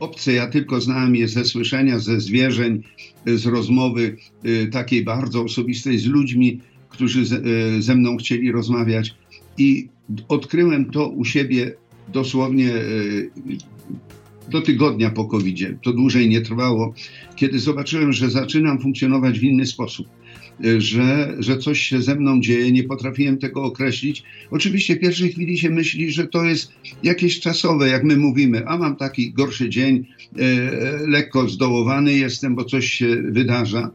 obce, 0.00 0.32
ja 0.32 0.46
tylko 0.46 0.80
znałem 0.80 1.16
je 1.16 1.28
ze 1.28 1.44
słyszenia, 1.44 1.98
ze 1.98 2.20
zwierzeń, 2.20 2.82
z 3.26 3.46
rozmowy 3.46 4.16
y, 4.46 4.68
takiej 4.72 5.04
bardzo 5.04 5.42
osobistej 5.42 5.98
z 5.98 6.06
ludźmi, 6.06 6.60
którzy 6.90 7.26
ze, 7.26 7.36
y, 7.36 7.82
ze 7.82 7.94
mną 7.94 8.16
chcieli 8.16 8.52
rozmawiać. 8.52 9.14
I 9.58 9.88
odkryłem 10.28 10.90
to 10.90 11.08
u 11.08 11.24
siebie 11.24 11.74
dosłownie 12.12 12.74
y, 12.74 13.30
do 14.50 14.60
tygodnia 14.60 15.10
po 15.10 15.24
covid 15.24 15.56
-zie. 15.56 15.74
To 15.82 15.92
dłużej 15.92 16.28
nie 16.28 16.40
trwało, 16.40 16.94
kiedy 17.36 17.58
zobaczyłem, 17.58 18.12
że 18.12 18.30
zaczynam 18.30 18.80
funkcjonować 18.80 19.38
w 19.38 19.42
inny 19.42 19.66
sposób. 19.66 20.08
Że, 20.78 21.36
że 21.38 21.58
coś 21.58 21.80
się 21.80 22.02
ze 22.02 22.14
mną 22.14 22.40
dzieje, 22.40 22.72
nie 22.72 22.84
potrafiłem 22.84 23.38
tego 23.38 23.62
określić. 23.62 24.22
Oczywiście 24.50 24.96
w 24.96 25.00
pierwszej 25.00 25.32
chwili 25.32 25.58
się 25.58 25.70
myśli, 25.70 26.12
że 26.12 26.26
to 26.26 26.44
jest 26.44 26.72
jakieś 27.02 27.40
czasowe, 27.40 27.88
jak 27.88 28.04
my 28.04 28.16
mówimy, 28.16 28.66
a 28.66 28.78
mam 28.78 28.96
taki 28.96 29.32
gorszy 29.32 29.68
dzień, 29.68 30.06
e, 30.38 30.46
lekko 31.06 31.48
zdołowany 31.48 32.12
jestem, 32.12 32.54
bo 32.54 32.64
coś 32.64 32.90
się 32.90 33.16
wydarza 33.16 33.90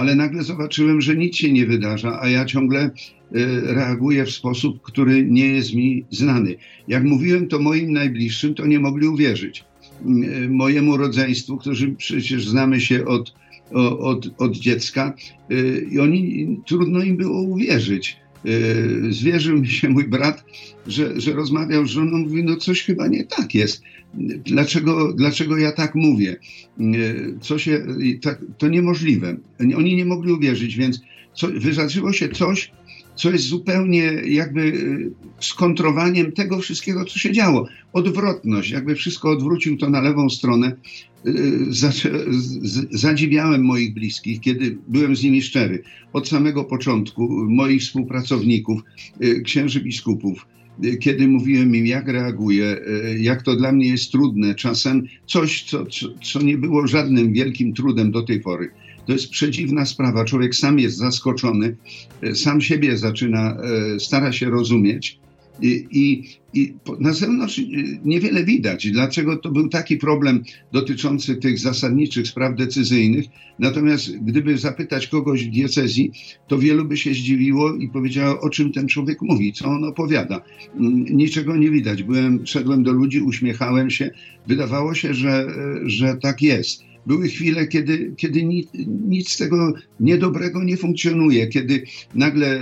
ale 0.00 0.14
nagle 0.14 0.42
zobaczyłem, 0.42 1.00
że 1.00 1.16
nic 1.16 1.36
się 1.36 1.52
nie 1.52 1.66
wydarza, 1.66 2.18
a 2.22 2.28
ja 2.28 2.44
ciągle 2.44 2.80
e, 2.80 2.90
reaguję 3.60 4.24
w 4.24 4.30
sposób, 4.30 4.82
który 4.82 5.26
nie 5.26 5.46
jest 5.46 5.74
mi 5.74 6.04
znany. 6.10 6.54
Jak 6.88 7.04
mówiłem 7.04 7.48
to 7.48 7.58
moim 7.58 7.92
najbliższym, 7.92 8.54
to 8.54 8.66
nie 8.66 8.80
mogli 8.80 9.08
uwierzyć. 9.08 9.64
E, 9.64 10.48
mojemu 10.48 10.96
rodzeństwu, 10.96 11.56
którzy 11.56 11.92
przecież 11.92 12.48
znamy 12.48 12.80
się 12.80 13.04
od, 13.04 13.34
od, 13.98 14.30
od 14.38 14.56
dziecka, 14.56 15.14
e, 15.50 15.78
i 15.78 15.98
oni 15.98 16.48
trudno 16.66 17.02
im 17.02 17.16
było 17.16 17.42
uwierzyć. 17.42 18.16
Zwierzył 19.10 19.60
mi 19.60 19.68
się 19.68 19.88
mój 19.88 20.08
brat, 20.08 20.44
że, 20.86 21.20
że 21.20 21.32
rozmawiał 21.32 21.86
z 21.86 21.90
żoną, 21.90 22.18
mówi, 22.18 22.44
no 22.44 22.56
coś 22.56 22.82
chyba 22.82 23.06
nie 23.06 23.24
tak 23.24 23.54
jest. 23.54 23.82
Dlaczego, 24.44 25.12
dlaczego 25.12 25.58
ja 25.58 25.72
tak 25.72 25.94
mówię? 25.94 26.36
Co 27.40 27.58
się, 27.58 27.86
tak, 28.22 28.40
to 28.58 28.68
niemożliwe. 28.68 29.36
Oni 29.76 29.96
nie 29.96 30.04
mogli 30.04 30.32
uwierzyć, 30.32 30.76
więc 30.76 31.00
co, 31.34 31.48
wydarzyło 31.48 32.12
się 32.12 32.28
coś, 32.28 32.72
co 33.14 33.30
jest 33.30 33.44
zupełnie 33.44 34.02
jakby 34.26 34.60
y, 34.60 35.10
skontrowaniem 35.40 36.32
tego 36.32 36.58
wszystkiego, 36.58 37.04
co 37.04 37.18
się 37.18 37.32
działo. 37.32 37.68
Odwrotność, 37.92 38.70
jakby 38.70 38.94
wszystko 38.94 39.30
odwrócił 39.30 39.76
to 39.76 39.90
na 39.90 40.00
lewą 40.00 40.30
stronę. 40.30 40.76
Y, 41.26 41.32
zadziwiałem 42.90 43.64
moich 43.64 43.94
bliskich, 43.94 44.40
kiedy 44.40 44.78
byłem 44.88 45.16
z 45.16 45.22
nimi 45.22 45.42
szczery. 45.42 45.82
Od 46.12 46.28
samego 46.28 46.64
początku 46.64 47.28
moich 47.48 47.82
współpracowników, 47.82 48.80
księży 49.44 49.80
biskupów, 49.80 50.46
kiedy 51.00 51.28
mówiłem 51.28 51.76
im, 51.76 51.86
jak 51.86 52.08
reaguję, 52.08 52.80
jak 53.18 53.42
to 53.42 53.56
dla 53.56 53.72
mnie 53.72 53.88
jest 53.88 54.12
trudne, 54.12 54.54
czasem 54.54 55.06
coś, 55.26 55.64
co, 55.64 55.84
co 56.22 56.42
nie 56.42 56.58
było 56.58 56.86
żadnym 56.86 57.32
wielkim 57.32 57.74
trudem 57.74 58.10
do 58.10 58.22
tej 58.22 58.40
pory. 58.40 58.70
To 59.06 59.12
jest 59.12 59.30
przedziwna 59.30 59.86
sprawa. 59.86 60.24
Człowiek 60.24 60.54
sam 60.54 60.78
jest 60.78 60.96
zaskoczony, 60.96 61.76
e, 62.22 62.34
sam 62.34 62.60
siebie 62.60 62.96
zaczyna, 62.96 63.56
e, 63.56 64.00
stara 64.00 64.32
się 64.32 64.50
rozumieć. 64.50 65.18
I, 65.62 66.22
i, 66.54 66.74
na 67.00 67.12
zewnątrz 67.12 67.58
e, 67.58 67.62
niewiele 68.04 68.44
widać, 68.44 68.90
dlaczego 68.90 69.36
to 69.36 69.50
był 69.50 69.68
taki 69.68 69.96
problem 69.96 70.42
dotyczący 70.72 71.36
tych 71.36 71.58
zasadniczych 71.58 72.28
spraw 72.28 72.56
decyzyjnych. 72.56 73.24
Natomiast 73.58 74.18
gdyby 74.18 74.58
zapytać 74.58 75.06
kogoś 75.06 75.44
w 75.44 75.50
diecezji, 75.50 76.12
to 76.48 76.58
wielu 76.58 76.84
by 76.84 76.96
się 76.96 77.14
zdziwiło 77.14 77.74
i 77.74 77.88
powiedziało, 77.88 78.40
o 78.40 78.50
czym 78.50 78.72
ten 78.72 78.88
człowiek 78.88 79.22
mówi, 79.22 79.52
co 79.52 79.68
on 79.68 79.84
opowiada. 79.84 80.40
Mm, 80.74 81.04
niczego 81.04 81.56
nie 81.56 81.70
widać. 81.70 82.02
Byłem, 82.02 82.46
szedłem 82.46 82.82
do 82.82 82.92
ludzi, 82.92 83.20
uśmiechałem 83.20 83.90
się. 83.90 84.10
Wydawało 84.46 84.94
się, 84.94 85.14
że, 85.14 85.46
że 85.86 86.16
tak 86.16 86.42
jest. 86.42 86.89
Były 87.06 87.28
chwile, 87.28 87.66
kiedy, 87.66 88.14
kiedy 88.16 88.44
nic, 88.44 88.68
nic 89.08 89.30
z 89.30 89.36
tego 89.36 89.72
niedobrego 90.00 90.64
nie 90.64 90.76
funkcjonuje, 90.76 91.46
kiedy 91.46 91.84
nagle 92.14 92.60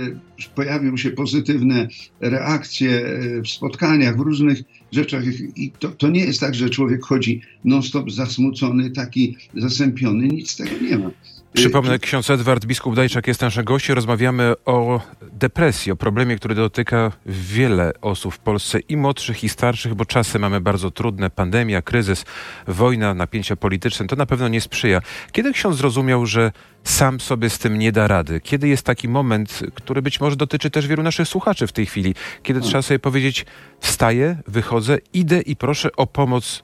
pojawią 0.55 0.97
się 0.97 1.11
pozytywne 1.11 1.87
reakcje 2.19 3.05
e, 3.05 3.41
w 3.41 3.47
spotkaniach, 3.47 4.17
w 4.17 4.19
różnych 4.19 4.61
rzeczach. 4.91 5.23
I 5.55 5.71
to, 5.79 5.89
to 5.89 6.09
nie 6.09 6.21
jest 6.21 6.39
tak, 6.39 6.55
że 6.55 6.69
człowiek 6.69 7.03
chodzi 7.03 7.41
non-stop 7.65 8.11
zasmucony, 8.11 8.91
taki 8.91 9.37
zasępiony. 9.55 10.27
Nic 10.27 10.51
z 10.51 10.55
tego 10.55 10.71
nie 10.81 10.97
ma. 10.97 11.11
Przypomnę, 11.53 11.99
ksiądz 11.99 12.29
Edward 12.29 12.65
Biskup 12.65 12.95
Dajczak 12.95 13.27
jest 13.27 13.41
naszym 13.41 13.63
gościem. 13.63 13.95
Rozmawiamy 13.95 14.53
o 14.65 15.01
depresji, 15.21 15.91
o 15.91 15.95
problemie, 15.95 16.35
który 16.35 16.55
dotyka 16.55 17.11
wiele 17.25 17.91
osób 18.01 18.33
w 18.33 18.39
Polsce, 18.39 18.79
i 18.79 18.97
młodszych, 18.97 19.43
i 19.43 19.49
starszych, 19.49 19.95
bo 19.95 20.05
czasy 20.05 20.39
mamy 20.39 20.61
bardzo 20.61 20.91
trudne. 20.91 21.29
Pandemia, 21.29 21.81
kryzys, 21.81 22.25
wojna, 22.67 23.13
napięcia 23.13 23.55
polityczne. 23.55 24.07
To 24.07 24.15
na 24.15 24.25
pewno 24.25 24.47
nie 24.47 24.61
sprzyja. 24.61 25.01
Kiedy 25.31 25.53
ksiądz 25.53 25.77
zrozumiał, 25.77 26.25
że 26.25 26.51
sam 26.83 27.19
sobie 27.19 27.49
z 27.49 27.59
tym 27.59 27.79
nie 27.79 27.91
da 27.91 28.07
rady? 28.07 28.41
Kiedy 28.41 28.67
jest 28.67 28.85
taki 28.85 29.07
moment, 29.07 29.59
który 29.75 30.01
być 30.01 30.19
może 30.19 30.35
dotyczy 30.35 30.69
też 30.69 30.87
wielu 30.87 31.03
naszych 31.03 31.27
słuchaczy 31.27 31.67
w 31.67 31.71
tej 31.71 31.85
chwili, 31.85 32.15
kiedy 32.43 32.61
trzeba 32.61 32.81
sobie 32.81 32.99
powiedzieć, 32.99 33.45
wstaję, 33.79 34.37
wychodzę, 34.47 34.97
idę 35.13 35.41
i 35.41 35.55
proszę 35.55 35.89
o 35.95 36.07
pomoc 36.07 36.63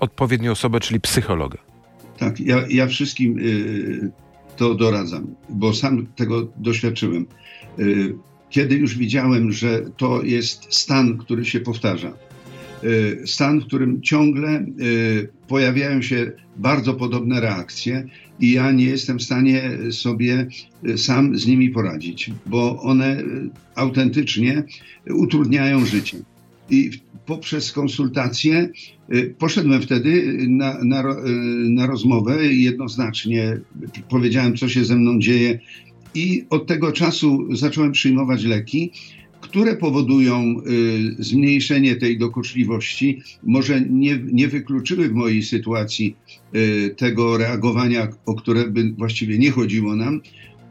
odpowiednią 0.00 0.50
osobę, 0.52 0.80
czyli 0.80 1.00
psychologa? 1.00 1.69
Tak, 2.20 2.40
ja, 2.40 2.64
ja 2.68 2.86
wszystkim 2.86 3.38
y, 3.38 4.10
to 4.56 4.74
doradzam, 4.74 5.34
bo 5.48 5.74
sam 5.74 6.06
tego 6.06 6.52
doświadczyłem. 6.56 7.26
Y, 7.78 8.14
kiedy 8.50 8.74
już 8.74 8.98
widziałem, 8.98 9.52
że 9.52 9.82
to 9.96 10.22
jest 10.22 10.74
stan, 10.74 11.18
który 11.18 11.44
się 11.44 11.60
powtarza, 11.60 12.12
y, 12.84 13.22
stan, 13.26 13.60
w 13.60 13.66
którym 13.66 14.02
ciągle 14.02 14.66
pojawiają 15.48 16.02
się 16.02 16.32
bardzo 16.56 16.94
podobne 16.94 17.40
reakcje 17.40 18.06
i 18.40 18.52
ja 18.52 18.72
nie 18.72 18.84
jestem 18.84 19.18
w 19.18 19.22
stanie 19.22 19.70
sobie 19.90 20.46
sam 20.96 21.38
z 21.38 21.46
nimi 21.46 21.70
poradzić, 21.70 22.30
bo 22.46 22.82
one 22.82 23.22
autentycznie 23.74 24.62
utrudniają 25.10 25.86
życie. 25.86 26.18
I 26.70 26.90
poprzez 27.26 27.72
konsultacje 27.72 28.70
y, 29.14 29.34
poszedłem 29.38 29.82
wtedy 29.82 30.36
na, 30.48 30.84
na, 30.84 31.00
y, 31.00 31.14
na 31.70 31.86
rozmowę 31.86 32.52
i 32.52 32.62
jednoznacznie 32.62 33.60
powiedziałem, 34.08 34.56
co 34.56 34.68
się 34.68 34.84
ze 34.84 34.96
mną 34.96 35.20
dzieje. 35.20 35.58
I 36.14 36.44
od 36.50 36.66
tego 36.66 36.92
czasu 36.92 37.56
zacząłem 37.56 37.92
przyjmować 37.92 38.44
leki, 38.44 38.92
które 39.40 39.76
powodują 39.76 40.56
y, 41.18 41.24
zmniejszenie 41.24 41.96
tej 41.96 42.18
dokuczliwości. 42.18 43.22
Może 43.42 43.80
nie, 43.80 44.18
nie 44.32 44.48
wykluczyły 44.48 45.08
w 45.08 45.12
mojej 45.12 45.42
sytuacji 45.42 46.16
y, 46.54 46.94
tego 46.96 47.38
reagowania, 47.38 48.08
o 48.26 48.34
które 48.34 48.70
by 48.70 48.92
właściwie 48.98 49.38
nie 49.38 49.50
chodziło 49.50 49.96
nam, 49.96 50.20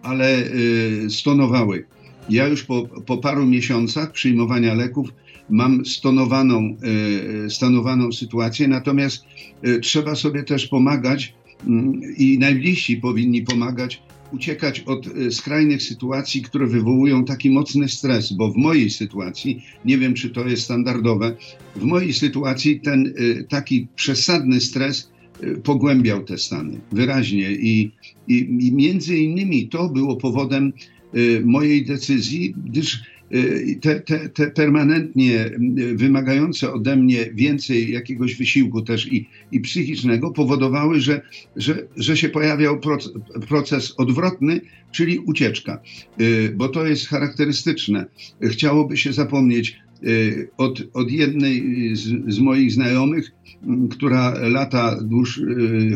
ale 0.01 0.43
y, 0.43 1.09
stonowały. 1.09 1.85
Ja 2.29 2.47
już 2.47 2.63
po, 2.63 2.87
po 3.05 3.17
paru 3.17 3.45
miesiącach 3.45 4.11
przyjmowania 4.11 4.73
leków 4.73 5.13
mam 5.49 5.85
stonowaną, 5.85 6.77
e, 7.45 7.49
stanowaną 7.49 8.11
sytuację, 8.11 8.67
natomiast 8.67 9.25
e, 9.61 9.79
trzeba 9.79 10.15
sobie 10.15 10.43
też 10.43 10.67
pomagać 10.67 11.33
mm, 11.67 12.01
i 12.17 12.39
najbliżsi 12.39 12.97
powinni 12.97 13.41
pomagać 13.41 14.01
uciekać 14.33 14.79
od 14.79 15.07
e, 15.07 15.31
skrajnych 15.31 15.83
sytuacji, 15.83 16.41
które 16.41 16.67
wywołują 16.67 17.25
taki 17.25 17.49
mocny 17.49 17.89
stres, 17.89 18.33
bo 18.33 18.51
w 18.51 18.57
mojej 18.57 18.89
sytuacji, 18.89 19.63
nie 19.85 19.97
wiem 19.97 20.13
czy 20.13 20.29
to 20.29 20.47
jest 20.47 20.63
standardowe, 20.63 21.35
w 21.75 21.83
mojej 21.83 22.13
sytuacji 22.13 22.79
ten 22.79 23.13
taki 23.49 23.87
przesadny 23.95 24.61
stres 24.61 25.11
pogłębiał 25.63 26.23
te 26.23 26.37
stany 26.37 26.79
wyraźnie 26.91 27.51
i, 27.51 27.91
i, 28.27 28.35
i 28.59 28.71
między 28.71 29.17
innymi 29.17 29.67
to 29.67 29.89
było 29.89 30.15
powodem 30.15 30.73
mojej 31.43 31.85
decyzji, 31.85 32.53
gdyż 32.65 33.03
te, 33.81 33.99
te, 33.99 34.29
te 34.29 34.51
permanentnie 34.51 35.45
y, 35.45 35.95
wymagające 35.95 36.73
ode 36.73 36.95
mnie 36.95 37.29
więcej 37.33 37.91
jakiegoś 37.91 38.35
wysiłku 38.35 38.81
też 38.81 39.13
i, 39.13 39.29
i 39.51 39.59
psychicznego 39.59 40.31
powodowały, 40.31 41.01
że, 41.01 41.21
że, 41.55 41.87
że 41.97 42.17
się 42.17 42.29
pojawiał 42.29 42.79
proces 43.47 43.93
odwrotny, 43.97 44.61
czyli 44.91 45.19
ucieczka, 45.19 45.81
y, 46.21 46.53
bo 46.55 46.69
to 46.69 46.85
jest 46.85 47.07
charakterystyczne. 47.07 48.05
Chciałoby 48.41 48.97
się 48.97 49.13
zapomnieć 49.13 49.79
od, 50.57 50.83
od 50.93 51.11
jednej 51.11 51.63
z, 51.95 52.33
z 52.33 52.39
moich 52.39 52.71
znajomych, 52.71 53.31
która 53.91 54.33
lata 54.41 54.97
dłuż 55.01 55.41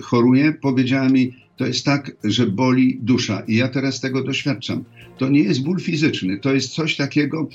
choruje, 0.02 0.54
powiedziała 0.62 1.10
mi, 1.10 1.32
to 1.58 1.66
jest 1.66 1.86
tak, 1.86 2.12
że 2.24 2.48
boli 2.48 3.00
dusza. 3.02 3.44
I 3.48 3.56
ja 3.56 3.68
teraz 3.68 4.00
tego 4.00 4.24
doświadczam. 4.24 4.84
To 5.18 5.30
nie 5.30 5.40
jest 5.40 5.64
ból 5.64 5.80
fizyczny, 5.80 6.40
to 6.40 6.54
jest 6.54 6.74
coś 6.74 6.96
takiego, 6.96 7.50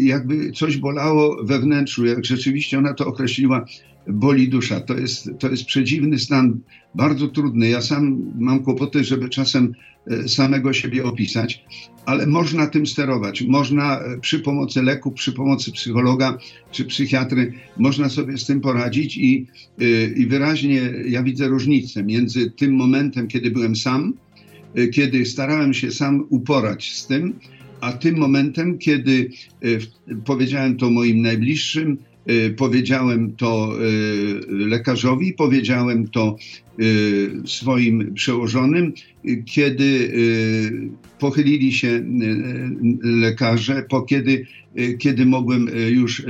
jakby 0.00 0.52
coś 0.52 0.76
bolało 0.76 1.44
we 1.44 1.58
wnętrzu, 1.58 2.06
jak 2.06 2.24
rzeczywiście 2.24 2.78
ona 2.78 2.94
to 2.94 3.06
określiła, 3.06 3.64
boli 4.08 4.48
dusza. 4.48 4.80
To 4.80 4.96
jest, 4.98 5.30
to 5.38 5.50
jest 5.50 5.64
przedziwny 5.64 6.18
stan, 6.18 6.60
bardzo 6.94 7.28
trudny. 7.28 7.68
Ja 7.68 7.80
sam 7.80 8.32
mam 8.38 8.64
kłopoty, 8.64 9.04
żeby 9.04 9.28
czasem 9.28 9.72
e, 10.06 10.28
samego 10.28 10.72
siebie 10.72 11.04
opisać, 11.04 11.64
ale 12.06 12.26
można 12.26 12.66
tym 12.66 12.86
sterować. 12.86 13.42
Można 13.42 14.00
e, 14.00 14.18
przy 14.20 14.40
pomocy 14.40 14.82
leku, 14.82 15.12
przy 15.12 15.32
pomocy 15.32 15.72
psychologa 15.72 16.38
czy 16.72 16.84
psychiatry, 16.84 17.52
można 17.76 18.08
sobie 18.08 18.38
z 18.38 18.46
tym 18.46 18.60
poradzić 18.60 19.16
i, 19.16 19.46
e, 19.80 19.84
i 20.06 20.26
wyraźnie 20.26 20.92
ja 21.08 21.22
widzę 21.22 21.48
różnicę 21.48 22.02
między 22.02 22.50
tym 22.50 22.74
momentem, 22.74 23.28
kiedy 23.28 23.50
byłem 23.50 23.76
sam, 23.76 24.14
kiedy 24.92 25.26
starałem 25.26 25.74
się 25.74 25.90
sam 25.90 26.26
uporać 26.30 26.92
z 26.92 27.06
tym, 27.06 27.34
a 27.80 27.92
tym 27.92 28.18
momentem, 28.18 28.78
kiedy 28.78 29.30
powiedziałem 30.24 30.76
to 30.76 30.90
moim 30.90 31.22
najbliższym, 31.22 31.98
Y, 32.30 32.50
powiedziałem 32.56 33.36
to 33.36 33.72
y, 33.82 34.40
lekarzowi, 34.48 35.32
powiedziałem 35.32 36.08
to 36.08 36.36
y, 36.80 37.30
swoim 37.44 38.14
przełożonym, 38.14 38.92
kiedy 39.44 40.12
pochylili 41.18 41.72
się 41.72 42.04
lekarze, 43.02 43.82
po 43.88 44.02
kiedy, 44.02 44.46
kiedy 44.98 45.26
mogłem 45.26 45.68
już 45.88 46.26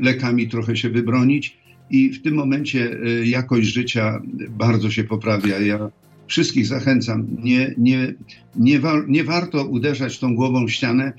lekami 0.00 0.48
trochę 0.48 0.76
się 0.76 0.90
wybronić 0.90 1.58
i 1.90 2.10
w 2.10 2.22
tym 2.22 2.34
momencie 2.34 2.98
jakość 3.24 3.68
życia 3.68 4.22
bardzo 4.50 4.90
się 4.90 5.04
poprawia. 5.04 5.58
Ja 5.58 5.90
wszystkich 6.28 6.66
zachęcam, 6.66 7.26
nie, 7.42 7.74
nie, 7.78 8.14
nie, 8.56 8.80
wa 8.80 8.92
nie 9.08 9.24
warto 9.24 9.64
uderzać 9.64 10.18
tą 10.18 10.34
głową 10.34 10.66
w 10.66 10.70
ścianę, 10.70 11.12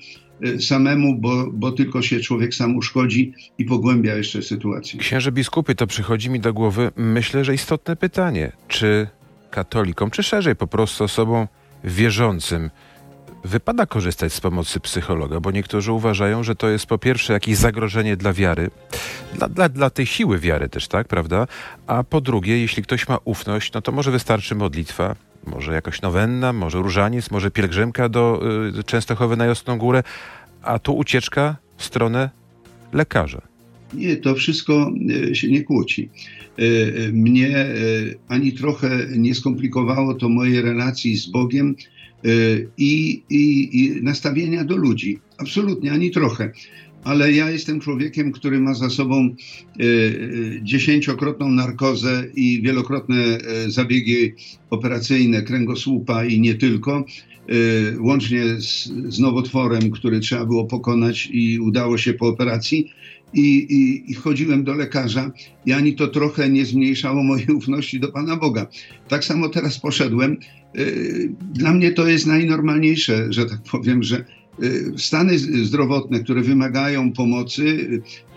Y, 0.46 0.62
samemu, 0.62 1.16
bo, 1.16 1.48
bo 1.52 1.72
tylko 1.72 2.02
się 2.02 2.20
człowiek 2.20 2.56
sam 2.56 2.76
uszkodzi 2.76 3.34
i 3.58 3.66
pogłębia 3.66 4.16
jeszcze 4.16 4.42
sytuację. 4.42 5.00
Księże 5.00 5.32
biskupy, 5.32 5.76
to 5.76 5.88
przychodzi 5.88 6.30
mi 6.30 6.40
do 6.40 6.54
głowy, 6.54 6.92
myślę, 6.96 7.46
że 7.46 7.54
istotne 7.54 7.96
pytanie, 7.96 8.52
czy 8.68 9.08
katolikom, 9.52 10.12
czy 10.12 10.24
szerzej 10.24 10.56
po 10.56 10.68
prostu 10.68 11.04
osobom 11.04 11.48
wierzącym 11.84 12.70
wypada 13.44 13.86
korzystać 13.86 14.34
z 14.34 14.42
pomocy 14.42 14.80
psychologa, 14.80 15.40
bo 15.40 15.52
niektórzy 15.52 15.92
uważają, 15.92 16.44
że 16.44 16.56
to 16.56 16.70
jest 16.70 16.86
po 16.86 16.98
pierwsze 16.98 17.34
jakieś 17.34 17.58
zagrożenie 17.58 18.18
dla 18.18 18.34
wiary, 18.34 18.70
dla, 19.36 19.50
dla, 19.50 19.70
dla 19.70 19.90
tej 19.90 20.06
siły 20.06 20.40
wiary 20.40 20.70
też, 20.70 20.88
tak, 20.88 21.08
prawda? 21.08 21.48
A 21.88 22.04
po 22.04 22.22
drugie, 22.22 22.60
jeśli 22.60 22.84
ktoś 22.84 23.08
ma 23.08 23.18
ufność, 23.26 23.74
no 23.74 23.82
to 23.82 23.92
może 23.92 24.12
wystarczy 24.12 24.56
modlitwa, 24.56 25.16
może 25.48 25.74
jakaś 25.74 26.02
nowenna, 26.02 26.54
może 26.54 26.78
różaniec, 26.78 27.32
może 27.32 27.52
pielgrzymka 27.52 28.10
do 28.10 28.42
y, 28.80 28.84
Częstochowy 28.84 29.38
na 29.38 29.46
Jasną 29.46 29.78
Górę, 29.78 30.04
a 30.62 30.80
tu 30.80 30.98
ucieczka 30.98 31.56
w 31.78 31.84
stronę 31.84 32.30
lekarza. 32.94 33.42
Nie, 33.94 34.18
to 34.18 34.36
wszystko 34.36 34.92
y, 35.32 35.36
się 35.36 35.48
nie 35.48 35.64
kłóci. 35.64 36.10
Y, 36.60 36.64
y, 36.64 37.12
mnie 37.14 37.66
ani 38.28 38.52
trochę 38.52 38.90
nie 39.18 39.36
skomplikowało 39.36 40.14
to 40.14 40.30
moje 40.30 40.62
relacji 40.62 41.18
z 41.18 41.26
Bogiem 41.26 41.76
i, 42.78 43.24
i, 43.30 43.70
i 43.80 44.04
nastawienia 44.04 44.64
do 44.64 44.76
ludzi. 44.76 45.20
Absolutnie, 45.38 45.92
ani 45.92 46.12
trochę 46.12 46.52
ale 47.04 47.34
ja 47.34 47.50
jestem 47.50 47.80
człowiekiem, 47.80 48.32
który 48.32 48.60
ma 48.60 48.74
za 48.74 48.90
sobą 48.90 49.16
e, 49.18 49.84
e, 49.84 49.86
dziesięciokrotną 50.62 51.50
narkozę 51.50 52.24
i 52.36 52.62
wielokrotne 52.62 53.18
e, 53.18 53.70
zabiegi 53.72 54.34
operacyjne 54.70 55.42
kręgosłupa 55.42 56.26
i 56.26 56.40
nie 56.40 56.56
tylko. 56.56 57.06
Łącznie 58.00 58.46
z, 58.46 58.84
z 59.08 59.20
nowotworem, 59.20 59.92
który 59.92 60.20
trzeba 60.20 60.46
było 60.46 60.66
pokonać 60.66 61.30
i 61.32 61.60
udało 61.60 61.98
się 61.98 62.14
po 62.14 62.28
operacji. 62.28 62.92
I, 63.34 63.58
i, 63.58 64.12
i, 64.12 64.14
chodziłem 64.14 64.64
do 64.64 64.74
lekarza 64.74 65.32
i 65.66 65.74
ani 65.74 65.96
to 65.96 66.08
trochę 66.08 66.50
nie 66.50 66.66
zmniejszało 66.66 67.24
mojej 67.24 67.48
ufności 67.60 68.00
do 68.00 68.12
Pana 68.12 68.36
Boga. 68.36 68.68
Tak 69.08 69.26
samo 69.26 69.50
teraz 69.50 69.80
poszedłem. 69.80 70.38
Dla 71.54 71.74
mnie 71.74 71.92
to 71.92 72.08
jest 72.08 72.28
najnormalniejsze, 72.28 73.28
że 73.30 73.46
tak 73.46 73.60
powiem, 73.72 74.04
że 74.04 74.26
Y, 74.64 74.94
stany 74.98 75.40
zdrowotne, 75.40 76.20
które 76.20 76.42
wymagają 76.42 77.14
pomocy 77.14 77.64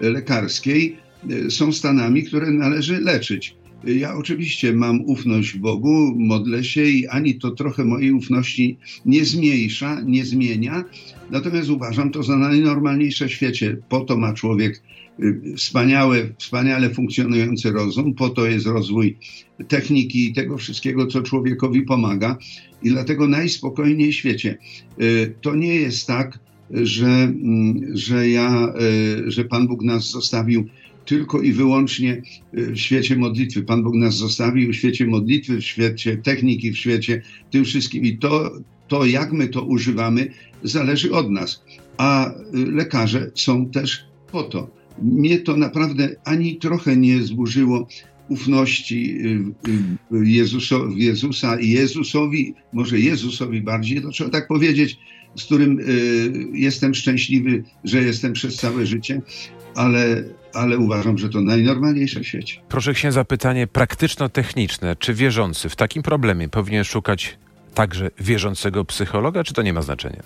y, 0.02 0.10
lekarskiej, 0.10 0.96
y, 1.30 1.50
są 1.50 1.72
stanami, 1.72 2.22
które 2.22 2.50
należy 2.50 3.00
leczyć. 3.00 3.56
Ja 3.84 4.14
oczywiście 4.14 4.72
mam 4.72 5.00
ufność 5.00 5.52
w 5.52 5.58
Bogu, 5.58 6.14
modlę 6.16 6.64
się 6.64 6.84
i 6.84 7.06
ani 7.06 7.34
to 7.34 7.50
trochę 7.50 7.84
mojej 7.84 8.12
ufności 8.12 8.78
nie 9.06 9.24
zmniejsza, 9.24 10.00
nie 10.00 10.24
zmienia. 10.24 10.84
Natomiast 11.30 11.70
uważam 11.70 12.10
to 12.10 12.22
za 12.22 12.36
najnormalniejsze 12.36 13.28
w 13.28 13.32
świecie. 13.32 13.76
Po 13.88 14.00
to 14.00 14.16
ma 14.16 14.34
człowiek 14.34 14.82
Y, 15.20 15.56
wspaniałe, 15.56 16.28
wspaniale 16.38 16.90
funkcjonujący 16.90 17.70
rozum, 17.70 18.14
po 18.14 18.28
to 18.28 18.46
jest 18.46 18.66
rozwój 18.66 19.16
techniki 19.68 20.30
i 20.30 20.32
tego 20.32 20.58
wszystkiego, 20.58 21.06
co 21.06 21.22
człowiekowi 21.22 21.82
pomaga. 21.82 22.38
I 22.82 22.90
dlatego 22.90 23.28
najspokojniej 23.28 24.12
w 24.12 24.16
świecie. 24.16 24.58
Y, 25.00 25.34
to 25.40 25.54
nie 25.54 25.74
jest 25.74 26.06
tak, 26.06 26.38
że, 26.70 27.06
mm, 27.06 27.96
że 27.96 28.28
ja, 28.28 28.74
y, 29.26 29.30
że 29.30 29.44
Pan 29.44 29.66
Bóg 29.66 29.82
nas 29.82 30.10
zostawił 30.10 30.64
tylko 31.04 31.40
i 31.40 31.52
wyłącznie 31.52 32.22
w 32.52 32.76
świecie 32.76 33.16
modlitwy. 33.16 33.62
Pan 33.62 33.82
Bóg 33.82 33.94
nas 33.94 34.14
zostawił 34.14 34.72
w 34.72 34.76
świecie 34.76 35.06
modlitwy, 35.06 35.56
w 35.56 35.64
świecie 35.64 36.16
techniki, 36.16 36.72
w 36.72 36.78
świecie 36.78 37.22
tym 37.50 37.64
wszystkim. 37.64 38.04
I 38.04 38.18
to, 38.18 38.52
to 38.88 39.04
jak 39.04 39.32
my 39.32 39.48
to 39.48 39.62
używamy, 39.62 40.28
zależy 40.62 41.12
od 41.12 41.30
nas. 41.30 41.64
A 41.96 42.34
lekarze 42.52 43.30
są 43.34 43.70
też 43.70 44.04
po 44.32 44.42
to 44.42 44.82
mnie 45.02 45.38
to 45.38 45.56
naprawdę 45.56 46.16
ani 46.24 46.56
trochę 46.56 46.96
nie 46.96 47.22
zburzyło 47.22 47.88
ufności 48.28 49.18
y, 50.12 50.16
y, 50.16 50.28
Jezuso, 50.28 50.88
Jezusa 50.96 51.60
i 51.60 51.70
Jezusowi, 51.70 52.54
może 52.72 53.00
Jezusowi 53.00 53.60
bardziej, 53.60 54.02
to 54.02 54.10
trzeba 54.10 54.30
tak 54.30 54.48
powiedzieć, 54.48 54.98
z 55.36 55.44
którym 55.44 55.80
y, 55.80 55.84
jestem 56.52 56.94
szczęśliwy, 56.94 57.64
że 57.84 58.02
jestem 58.02 58.32
przez 58.32 58.56
całe 58.56 58.86
życie, 58.86 59.22
ale, 59.74 60.24
ale 60.54 60.78
uważam, 60.78 61.18
że 61.18 61.28
to 61.28 61.40
najnormalniejsze 61.40 62.20
w 62.20 62.26
świecie. 62.26 62.60
Proszę 62.68 62.92
księdza, 62.92 63.24
pytanie 63.24 63.66
praktyczno-techniczne. 63.66 64.96
Czy 64.96 65.14
wierzący 65.14 65.68
w 65.68 65.76
takim 65.76 66.02
problemie 66.02 66.48
powinien 66.48 66.84
szukać 66.84 67.38
także 67.74 68.10
wierzącego 68.20 68.84
psychologa, 68.84 69.44
czy 69.44 69.54
to 69.54 69.62
nie 69.62 69.72
ma 69.72 69.82
znaczenia? 69.82 70.22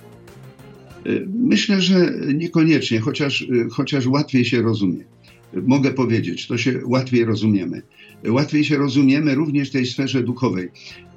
Myślę, 1.27 1.81
że 1.81 2.13
niekoniecznie, 2.35 3.01
chociaż, 3.01 3.47
chociaż 3.71 4.07
łatwiej 4.07 4.45
się 4.45 4.63
rozumie. 4.63 5.05
Mogę 5.53 5.91
powiedzieć, 5.93 6.47
to 6.47 6.59
się 6.59 6.81
łatwiej 6.85 7.25
rozumiemy. 7.25 7.83
Łatwiej 8.29 8.65
się 8.65 8.77
rozumiemy 8.77 9.35
również 9.35 9.69
w 9.69 9.73
tej 9.73 9.87
sferze 9.87 10.23
duchowej, 10.23 10.69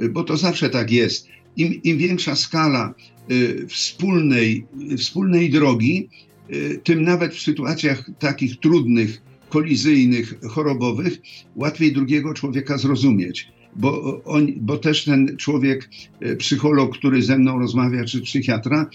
bo 0.10 0.24
to 0.24 0.38
zawsze 0.38 0.70
tak 0.70 0.92
jest. 0.92 1.28
Im, 1.58 1.84
im 1.84 1.98
większa 1.98 2.36
skala 2.36 2.94
y, 3.32 3.68
wspólnej, 3.68 4.66
wspólnej 4.98 5.50
drogi, 5.50 6.10
y, 6.14 6.29
tym 6.84 7.02
nawet 7.02 7.36
w 7.36 7.42
sytuacjach 7.42 8.10
takich 8.20 8.60
trudnych, 8.60 9.22
kolizyjnych, 9.50 10.40
chorobowych, 10.50 11.18
łatwiej 11.56 11.94
drugiego 11.94 12.34
człowieka 12.34 12.78
zrozumieć 12.78 13.52
bo, 13.76 14.22
on, 14.24 14.48
bo 14.58 14.78
też 14.78 15.06
ten 15.06 15.38
człowiek, 15.38 15.90
e, 16.22 16.36
psycholog, 16.36 16.98
który 16.98 17.22
ze 17.22 17.38
mną 17.38 17.60
rozmawia, 17.60 18.06
czy 18.06 18.22
psychiatra, 18.22 18.90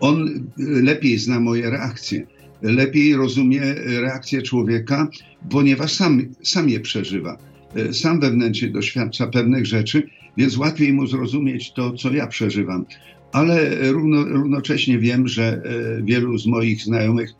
on 0.00 0.28
e, 0.28 0.42
lepiej 0.58 1.18
zna 1.18 1.40
moje 1.40 1.70
reakcje, 1.70 2.26
lepiej 2.62 3.16
rozumie 3.16 3.60
reakcję 4.00 4.42
człowieka, 4.42 5.08
ponieważ 5.50 5.92
sam, 5.92 6.22
sam 6.42 6.68
je 6.68 6.80
przeżywa. 6.80 7.38
E, 7.76 7.92
sam 7.92 8.20
wewnętrznie 8.20 8.68
doświadcza 8.68 9.26
pewnych 9.26 9.66
rzeczy, 9.66 10.02
więc 10.36 10.56
łatwiej 10.56 10.92
mu 10.92 11.06
zrozumieć 11.06 11.72
to, 11.72 11.92
co 11.92 12.12
ja 12.12 12.26
przeżywam. 12.26 12.84
Ale 13.32 13.70
równo, 13.92 14.24
równocześnie 14.24 14.98
wiem, 14.98 15.28
że 15.28 15.62
wielu 16.02 16.38
z 16.38 16.46
moich 16.46 16.82
znajomych 16.82 17.32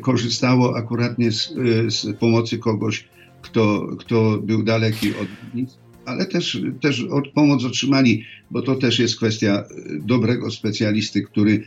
korzystało 0.00 0.76
akuratnie 0.76 1.32
z, 1.32 1.54
z 1.88 2.16
pomocy 2.16 2.58
kogoś, 2.58 3.08
kto, 3.42 3.88
kto 3.98 4.38
był 4.42 4.62
daleki 4.62 5.08
od 5.10 5.54
nich 5.54 5.68
ale 6.04 6.26
też, 6.26 6.62
też 6.80 7.04
od 7.04 7.28
pomoc 7.28 7.64
otrzymali, 7.64 8.24
bo 8.50 8.62
to 8.62 8.74
też 8.74 8.98
jest 8.98 9.16
kwestia 9.16 9.64
dobrego 10.00 10.50
specjalisty, 10.50 11.22
który 11.22 11.64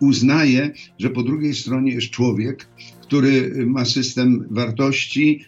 uznaje, 0.00 0.70
że 0.98 1.10
po 1.10 1.22
drugiej 1.22 1.54
stronie 1.54 1.92
jest 1.92 2.10
człowiek, 2.10 2.68
który 3.02 3.52
ma 3.66 3.84
system 3.84 4.46
wartości, 4.50 5.44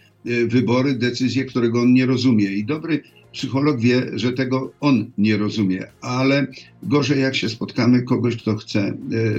wybory, 0.47 0.93
decyzje, 0.93 1.45
którego 1.45 1.81
on 1.81 1.93
nie 1.93 2.05
rozumie. 2.05 2.45
I 2.45 2.65
dobry 2.65 3.01
psycholog 3.31 3.79
wie, 3.79 4.05
że 4.13 4.33
tego 4.33 4.71
on 4.79 5.11
nie 5.17 5.37
rozumie, 5.37 5.87
ale 6.01 6.47
gorzej 6.83 7.21
jak 7.21 7.35
się 7.35 7.49
spotkamy 7.49 8.01
kogoś, 8.01 8.37
kto 8.37 8.55
chce 8.55 8.97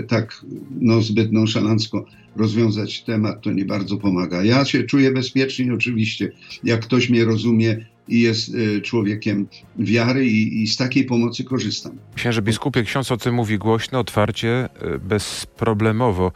tak 0.09 0.45
no, 0.81 1.03
zbyt 1.03 1.33
nonszalancko 1.33 2.05
rozwiązać 2.37 3.03
temat, 3.03 3.43
to 3.43 3.51
nie 3.53 3.65
bardzo 3.65 3.97
pomaga. 3.97 4.45
Ja 4.45 4.65
się 4.65 4.83
czuję 4.83 5.11
bezpiecznie 5.11 5.75
oczywiście, 5.75 6.33
jak 6.65 6.81
ktoś 6.81 7.11
mnie 7.11 7.25
rozumie, 7.25 7.87
i 8.09 8.21
jest 8.21 8.53
człowiekiem 8.83 9.47
wiary 9.79 10.27
i, 10.27 10.63
i 10.63 10.67
z 10.67 10.77
takiej 10.77 11.05
pomocy 11.05 11.45
korzystam. 11.45 11.93
Księże 12.15 12.43
biskupie, 12.43 12.83
ksiądz 12.83 13.13
o 13.13 13.17
tym 13.17 13.35
mówi 13.35 13.59
głośno, 13.59 13.99
otwarcie, 13.99 14.69
bezproblemowo. 15.09 16.33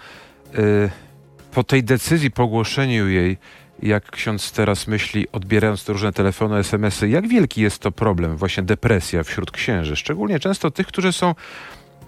Po 1.55 1.65
tej 1.65 1.85
decyzji, 1.85 2.31
po 2.31 2.43
ogłoszeniu 2.43 3.09
jej, 3.09 3.37
jak 3.83 4.11
ksiądz 4.11 4.53
teraz 4.53 4.87
myśli, 4.87 5.27
odbierając 5.33 5.85
te 5.85 5.93
różne 5.93 6.13
telefony, 6.13 6.57
SMS-y, 6.57 7.09
jak 7.09 7.29
wielki 7.29 7.61
jest 7.61 7.79
to 7.79 7.93
problem, 7.93 8.37
właśnie 8.37 8.63
depresja 8.63 9.23
wśród 9.23 9.51
księży, 9.51 9.97
szczególnie 9.97 10.41
często 10.41 10.71
tych, 10.71 10.87
którzy 10.87 11.13
są 11.13 11.35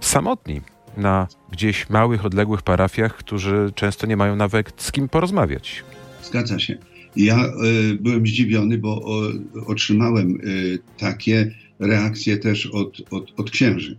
samotni 0.00 0.60
na 0.96 1.28
gdzieś 1.52 1.90
małych, 1.90 2.24
odległych 2.24 2.62
parafiach, 2.62 3.16
którzy 3.16 3.72
często 3.74 4.06
nie 4.06 4.16
mają 4.16 4.36
nawet 4.36 4.72
z 4.76 4.92
kim 4.92 5.08
porozmawiać. 5.08 5.84
Zgadza 6.22 6.58
się. 6.58 6.78
Ja 7.16 7.44
y, 7.44 7.94
byłem 8.00 8.26
zdziwiony, 8.26 8.78
bo 8.78 9.02
o, 9.04 9.22
otrzymałem 9.66 10.40
y, 10.40 10.78
takie 10.98 11.54
reakcje 11.78 12.36
też 12.36 12.66
od, 12.66 13.02
od, 13.10 13.32
od 13.36 13.50
księży. 13.50 13.96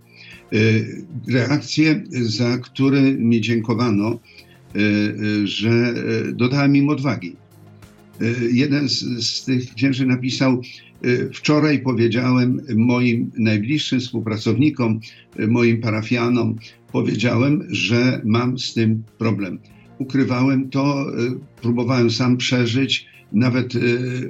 Y, 0.53 1.05
reakcje, 1.27 2.03
za 2.09 2.57
które 2.57 3.01
mi 3.01 3.41
dziękowano, 3.41 4.19
że 5.43 5.93
dodałem 6.33 6.75
im 6.75 6.89
odwagi. 6.89 7.35
Jeden 8.51 8.89
z, 8.89 9.25
z 9.25 9.45
tych 9.45 9.73
księży 9.73 10.05
napisał: 10.05 10.61
Wczoraj 11.33 11.79
powiedziałem 11.79 12.61
moim 12.75 13.31
najbliższym 13.37 13.99
współpracownikom, 13.99 14.99
moim 15.47 15.81
parafianom, 15.81 16.55
powiedziałem, 16.91 17.63
że 17.69 18.21
mam 18.25 18.59
z 18.59 18.73
tym 18.73 19.03
problem. 19.17 19.59
Ukrywałem 19.97 20.69
to, 20.69 21.05
próbowałem 21.61 22.11
sam 22.11 22.37
przeżyć, 22.37 23.05
nawet 23.31 23.73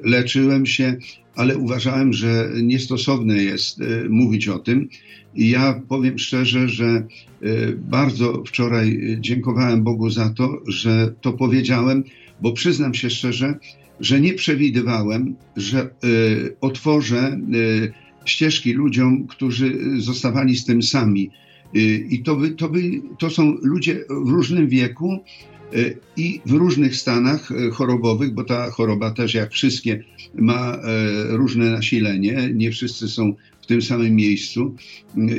leczyłem 0.03 0.65
się, 0.65 0.95
ale 1.35 1.57
uważałem, 1.57 2.13
że 2.13 2.51
niestosowne 2.63 3.37
jest 3.43 3.79
mówić 4.09 4.47
o 4.47 4.59
tym. 4.59 4.89
I 5.35 5.49
ja 5.49 5.81
powiem 5.89 6.19
szczerze, 6.19 6.69
że 6.69 7.07
bardzo 7.77 8.43
wczoraj 8.47 9.17
dziękowałem 9.19 9.83
Bogu 9.83 10.09
za 10.09 10.29
to, 10.29 10.61
że 10.67 11.13
to 11.21 11.33
powiedziałem, 11.33 12.03
bo 12.41 12.53
przyznam 12.53 12.93
się 12.93 13.09
szczerze, 13.09 13.59
że 13.99 14.21
nie 14.21 14.33
przewidywałem, 14.33 15.35
że 15.55 15.89
otworzę 16.61 17.39
ścieżki 18.25 18.73
ludziom, 18.73 19.27
którzy 19.27 19.77
zostawali 19.97 20.55
z 20.55 20.65
tym 20.65 20.83
sami 20.83 21.31
Y, 21.75 22.07
I 22.09 22.23
to, 22.23 22.35
by, 22.35 22.51
to, 22.51 22.69
by, 22.69 22.81
to 23.19 23.29
są 23.29 23.57
ludzie 23.61 24.05
w 24.09 24.29
różnym 24.29 24.67
wieku 24.67 25.19
y, 25.75 25.97
i 26.17 26.41
w 26.45 26.51
różnych 26.51 26.95
stanach 26.95 27.51
y, 27.51 27.71
chorobowych, 27.71 28.33
bo 28.33 28.43
ta 28.43 28.71
choroba 28.71 29.11
też, 29.11 29.33
jak 29.33 29.51
wszystkie, 29.51 30.03
ma 30.35 30.77
różne 31.29 31.69
nasilenie. 31.71 32.49
Nie 32.53 32.71
wszyscy 32.71 33.07
są 33.07 33.33
w 33.61 33.65
tym 33.65 33.81
samym 33.81 34.15
miejscu 34.15 34.75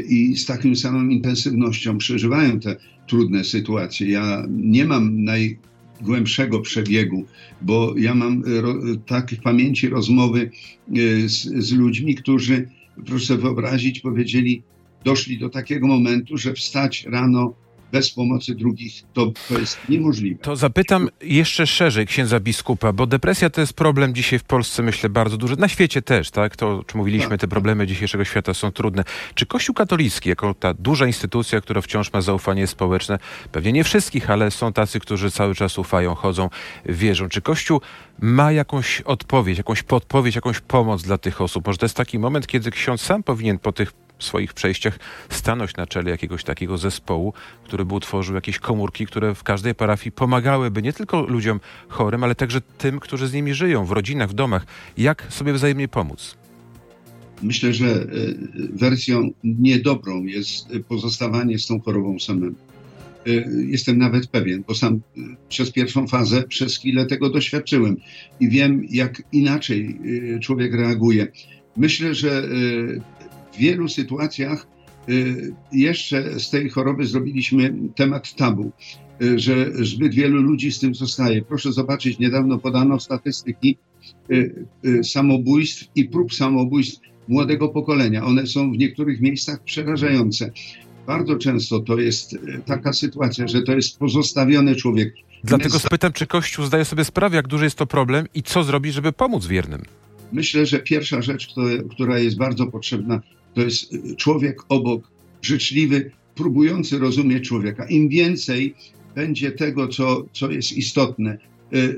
i 0.09 0.37
z 0.37 0.47
taką 0.47 0.75
samą 0.75 1.09
intensywnością 1.09 1.99
przeżywają 1.99 2.61
te 2.61 2.77
trudne 3.07 3.45
sytuacje. 3.45 4.09
Ja 4.09 4.47
nie 4.51 4.85
mam 4.85 5.25
najgłębszego 6.01 6.61
przebiegu, 6.61 7.25
bo 7.63 7.95
ja 7.97 8.15
mam 8.15 8.43
tak 9.07 9.31
w 9.31 9.43
pamięci 9.43 9.89
rozmowy 9.89 10.51
z, 11.27 11.65
z 11.65 11.73
ludźmi, 11.73 12.15
którzy, 12.15 12.69
proszę 13.07 13.27
sobie 13.27 13.43
wyobrazić, 13.43 14.01
powiedzieli, 14.01 14.63
doszli 15.05 15.39
do 15.39 15.49
takiego 15.49 15.87
momentu, 15.87 16.39
że 16.39 16.53
wstać 16.53 17.05
rano 17.05 17.55
bez 17.93 18.11
pomocy 18.11 18.55
drugich 18.55 19.03
to, 19.13 19.33
to 19.49 19.59
jest 19.59 19.79
niemożliwe. 19.89 20.39
To 20.43 20.57
zapytam 20.57 21.09
jeszcze 21.21 21.67
szerzej 21.67 22.07
księdza 22.07 22.41
biskupa, 22.41 22.93
bo 22.93 23.07
depresja 23.07 23.51
to 23.51 23.61
jest 23.61 23.73
problem 23.73 24.15
dzisiaj 24.15 24.39
w 24.39 24.45
Polsce, 24.45 24.83
myślę, 24.83 25.09
bardzo 25.09 25.37
duży. 25.37 25.57
Na 25.57 25.69
świecie 25.69 26.03
też, 26.03 26.31
tak? 26.31 26.57
To, 26.57 26.85
czy 26.87 26.97
mówiliśmy, 26.97 27.31
tak. 27.31 27.41
te 27.41 27.49
problemy 27.49 27.87
dzisiejszego 27.87 28.25
świata 28.25 28.55
są 28.55 28.73
trudne. 28.73 29.05
Czy 29.35 29.47
Kościół 29.47 29.75
katolicki, 29.75 30.29
jako 30.29 30.55
ta 30.55 30.75
duża 30.75 31.07
instytucja, 31.07 31.61
która 31.61 31.81
wciąż 31.81 32.13
ma 32.13 32.21
zaufanie 32.21 32.67
społeczne, 32.67 33.19
pewnie 33.53 33.73
nie 33.73 33.85
wszystkich, 33.85 34.31
ale 34.31 34.51
są 34.51 34.73
tacy, 34.73 35.01
którzy 35.01 35.31
cały 35.31 35.55
czas 35.55 35.79
ufają, 35.79 36.15
chodzą, 36.15 36.51
wierzą. 36.87 37.29
Czy 37.29 37.43
Kościół 37.43 37.81
ma 38.21 38.53
jakąś 38.53 39.01
odpowiedź, 39.01 39.59
jakąś 39.59 39.83
podpowiedź, 39.83 40.35
jakąś 40.35 40.61
pomoc 40.61 41.03
dla 41.03 41.19
tych 41.19 41.41
osób? 41.41 41.67
Może 41.67 41.79
to 41.79 41.87
jest 41.87 41.97
taki 41.97 42.19
moment, 42.19 42.47
kiedy 42.47 42.71
ksiądz 42.71 43.01
sam 43.01 43.23
powinien 43.23 43.59
po 43.59 43.73
tych 43.73 43.93
swoich 44.19 44.53
przejściach 44.55 44.99
stanąć 45.31 45.77
na 45.77 45.87
czele 45.87 46.11
jakiegoś 46.11 46.45
takiego 46.45 46.79
zespołu, 46.79 47.33
który 47.65 47.85
by 47.85 47.95
utworzył 47.95 48.35
jakieś 48.35 48.59
komórki, 48.59 49.07
które 49.07 49.35
w 49.35 49.43
każdej 49.43 49.75
parafii 49.75 50.13
pomagałyby 50.13 50.83
nie 50.83 50.93
tylko 50.93 51.23
ludziom 51.23 51.61
chorym, 51.89 52.25
ale 52.25 52.35
także 52.35 52.61
tym, 52.61 53.01
którzy 53.01 53.29
z 53.29 53.33
nimi 53.33 53.55
żyją, 53.55 53.85
w 53.85 53.93
rodzinach, 53.93 54.31
w 54.31 54.35
domach. 54.35 54.67
Jak 54.99 55.27
sobie 55.31 55.53
wzajemnie 55.53 55.89
pomóc? 55.89 56.37
Myślę, 57.43 57.75
że 57.75 57.87
e, 57.87 58.07
wersją 58.73 59.31
niedobrą 59.45 60.25
jest 60.25 60.69
pozostawanie 60.89 61.59
z 61.59 61.67
tą 61.67 61.81
chorobą 61.81 62.19
samym. 62.19 62.55
E, 63.27 63.31
jestem 63.67 63.99
nawet 63.99 64.27
pewien, 64.27 64.65
bo 64.69 64.75
sam 64.75 64.95
e, 64.95 65.21
przez 65.49 65.71
pierwszą 65.73 66.07
fazę, 66.07 66.43
przez 66.43 66.79
chwilę 66.79 67.07
tego 67.07 67.31
doświadczyłem 67.31 67.97
i 68.41 68.49
wiem, 68.49 68.87
jak 68.91 69.23
inaczej 69.33 70.01
człowiek 70.41 70.75
reaguje. 70.75 71.27
Myślę, 71.77 72.15
że 72.15 72.49
w 73.57 73.59
wielu 73.59 73.89
sytuacjach 73.89 74.67
y, 75.09 75.53
jeszcze 75.73 76.41
z 76.41 76.51
tej 76.51 76.71
choroby 76.71 77.07
zrobiliśmy 77.07 77.75
temat 77.95 78.35
tabu, 78.35 78.73
y, 79.23 79.39
że 79.39 79.71
zbyt 79.75 80.15
wielu 80.15 80.43
ludzi 80.43 80.73
z 80.73 80.79
tym 80.79 80.95
zostaje. 80.95 81.43
Proszę 81.43 81.73
zobaczyć, 81.73 82.19
niedawno 82.19 82.59
podano 82.59 83.01
statystyki 83.01 83.77
y, 84.31 85.05
samobójstw 85.05 85.85
i 85.95 86.05
prób 86.05 86.35
samobójstw 86.35 87.01
młodego 87.29 87.69
pokolenia. 87.69 88.25
One 88.25 88.47
są 88.47 88.73
w 88.73 88.79
niektórych 88.79 89.21
miejscach 89.21 89.63
przerażające. 89.65 90.51
Bardzo 91.07 91.37
często 91.37 91.81
to 91.81 91.99
jest 91.99 92.37
taka 92.67 92.93
sytuacja, 92.93 93.49
że 93.49 93.63
to 93.63 93.73
jest 93.73 93.99
pozostawiony 93.99 94.77
człowiek. 94.77 95.15
Dlatego 95.45 95.79
spytam, 95.79 96.13
czy 96.13 96.27
Kościół 96.27 96.65
zdaje 96.65 96.85
sobie 96.85 97.05
sprawę, 97.05 97.37
jak 97.37 97.49
duży 97.49 97.65
jest 97.65 97.79
to 97.79 97.87
problem 97.87 98.27
i 98.35 98.43
co 98.43 98.65
zrobi, 98.65 98.93
żeby 98.93 99.13
pomóc 99.13 99.47
wiernym? 99.47 99.83
Myślę, 100.33 100.67
że 100.67 100.79
pierwsza 100.79 101.23
rzecz, 101.23 101.55
która 101.91 102.19
jest 102.19 102.37
bardzo 102.37 102.67
potrzebna, 102.67 103.21
to 103.57 103.63
jest 103.63 103.95
y, 103.95 104.17
człowiek 104.17 104.63
obok, 104.69 105.11
życzliwy, 105.43 106.11
próbujący 106.35 106.99
rozumieć 106.99 107.49
człowieka. 107.49 107.87
Im 107.87 108.09
więcej 108.09 108.75
będzie 109.15 109.53
tego, 109.53 109.89
co, 109.89 110.25
co 110.33 110.51
jest 110.51 110.73
istotne, 110.73 111.39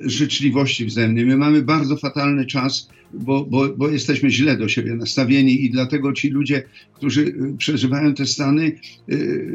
życzliwości 0.02 0.86
wzajemnej. 0.86 1.26
My 1.26 1.36
mamy 1.36 1.62
bardzo 1.62 1.96
fatalny 1.96 2.46
czas, 2.46 2.88
bo, 3.14 3.44
bo, 3.44 3.68
bo 3.68 3.88
jesteśmy 3.88 4.30
źle 4.30 4.56
do 4.56 4.68
siebie 4.68 4.94
nastawieni 4.94 5.64
i 5.64 5.70
dlatego 5.70 6.12
ci 6.12 6.28
ludzie, 6.28 6.62
którzy 6.94 7.20
y, 7.20 7.54
przeżywają 7.58 8.14
te 8.14 8.26
stany, 8.26 8.72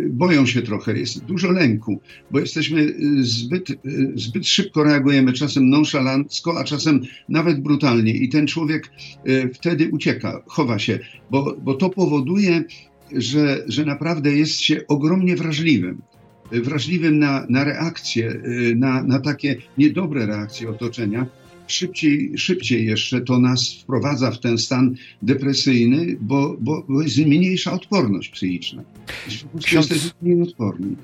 boją 0.10 0.46
się 0.46 0.62
trochę. 0.62 1.00
Jest 1.00 1.26
dużo 1.26 1.52
lęku, 1.52 2.02
bo 2.32 2.40
jesteśmy 2.40 2.94
zbyt, 3.20 3.68
zbyt 4.16 4.48
szybko 4.48 4.84
reagujemy, 4.84 5.34
czasem 5.34 5.70
nonszalancko, 5.70 6.60
a 6.60 6.64
czasem 6.64 7.02
nawet 7.30 7.62
brutalnie 7.62 8.14
i 8.14 8.30
ten 8.30 8.48
człowiek 8.48 8.90
wtedy 9.54 9.90
ucieka, 9.92 10.44
chowa 10.48 10.80
się, 10.80 11.00
bo, 11.32 11.58
bo 11.64 11.74
to 11.74 11.90
powoduje, 11.90 12.64
że, 13.12 13.64
że 13.68 13.86
naprawdę 13.86 14.32
jest 14.32 14.62
się 14.62 14.88
ogromnie 14.88 15.36
wrażliwym 15.36 16.02
wrażliwym 16.52 17.20
na, 17.20 17.46
na 17.50 17.64
reakcje, 17.64 18.42
na, 18.76 19.04
na 19.04 19.20
takie 19.20 19.56
niedobre 19.78 20.26
reakcje 20.26 20.70
otoczenia, 20.70 21.26
szybciej, 21.68 22.38
szybciej 22.38 22.86
jeszcze 22.86 23.22
to 23.22 23.40
nas 23.40 23.74
wprowadza 23.74 24.32
w 24.32 24.40
ten 24.40 24.58
stan 24.58 24.96
depresyjny, 25.22 26.18
bo, 26.22 26.56
bo, 26.60 26.86
bo 26.90 27.02
jest 27.02 27.18
mniejsza 27.18 27.74
odporność 27.74 28.30
psychiczna. 28.30 28.84
Ksiądz, 29.64 30.14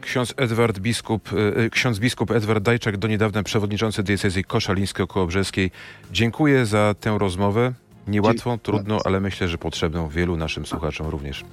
ksiądz 0.01 0.33
Edward 0.37 0.79
Biskup, 0.79 1.33
e, 1.33 1.57
e, 1.57 1.69
ksiądz 1.69 1.99
biskup 1.99 2.31
Edward 2.31 2.63
Dajczak, 2.63 2.97
do 2.97 3.07
niedawna 3.07 3.43
przewodniczący 3.43 4.03
diecezji 4.03 4.43
koszalińsko-kołobrzeskiej. 4.43 5.71
Dziękuję 6.13 6.65
za 6.65 6.95
tę 6.99 7.17
rozmowę. 7.19 7.73
Niełatwą, 8.07 8.57
trudną, 8.57 8.99
ale 9.05 9.19
myślę, 9.19 9.47
że 9.47 9.57
potrzebną 9.57 10.09
wielu 10.09 10.37
naszym 10.37 10.65
słuchaczom 10.65 11.07
również. 11.07 11.45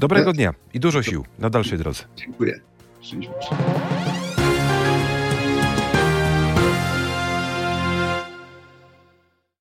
Dobrego 0.00 0.32
dnia 0.32 0.54
i 0.74 0.80
dużo 0.80 1.02
sił 1.02 1.24
na 1.38 1.50
dalszej 1.50 1.78
drodze. 1.78 2.04
Dziękuję. 2.16 2.60
Szczęść 3.02 3.30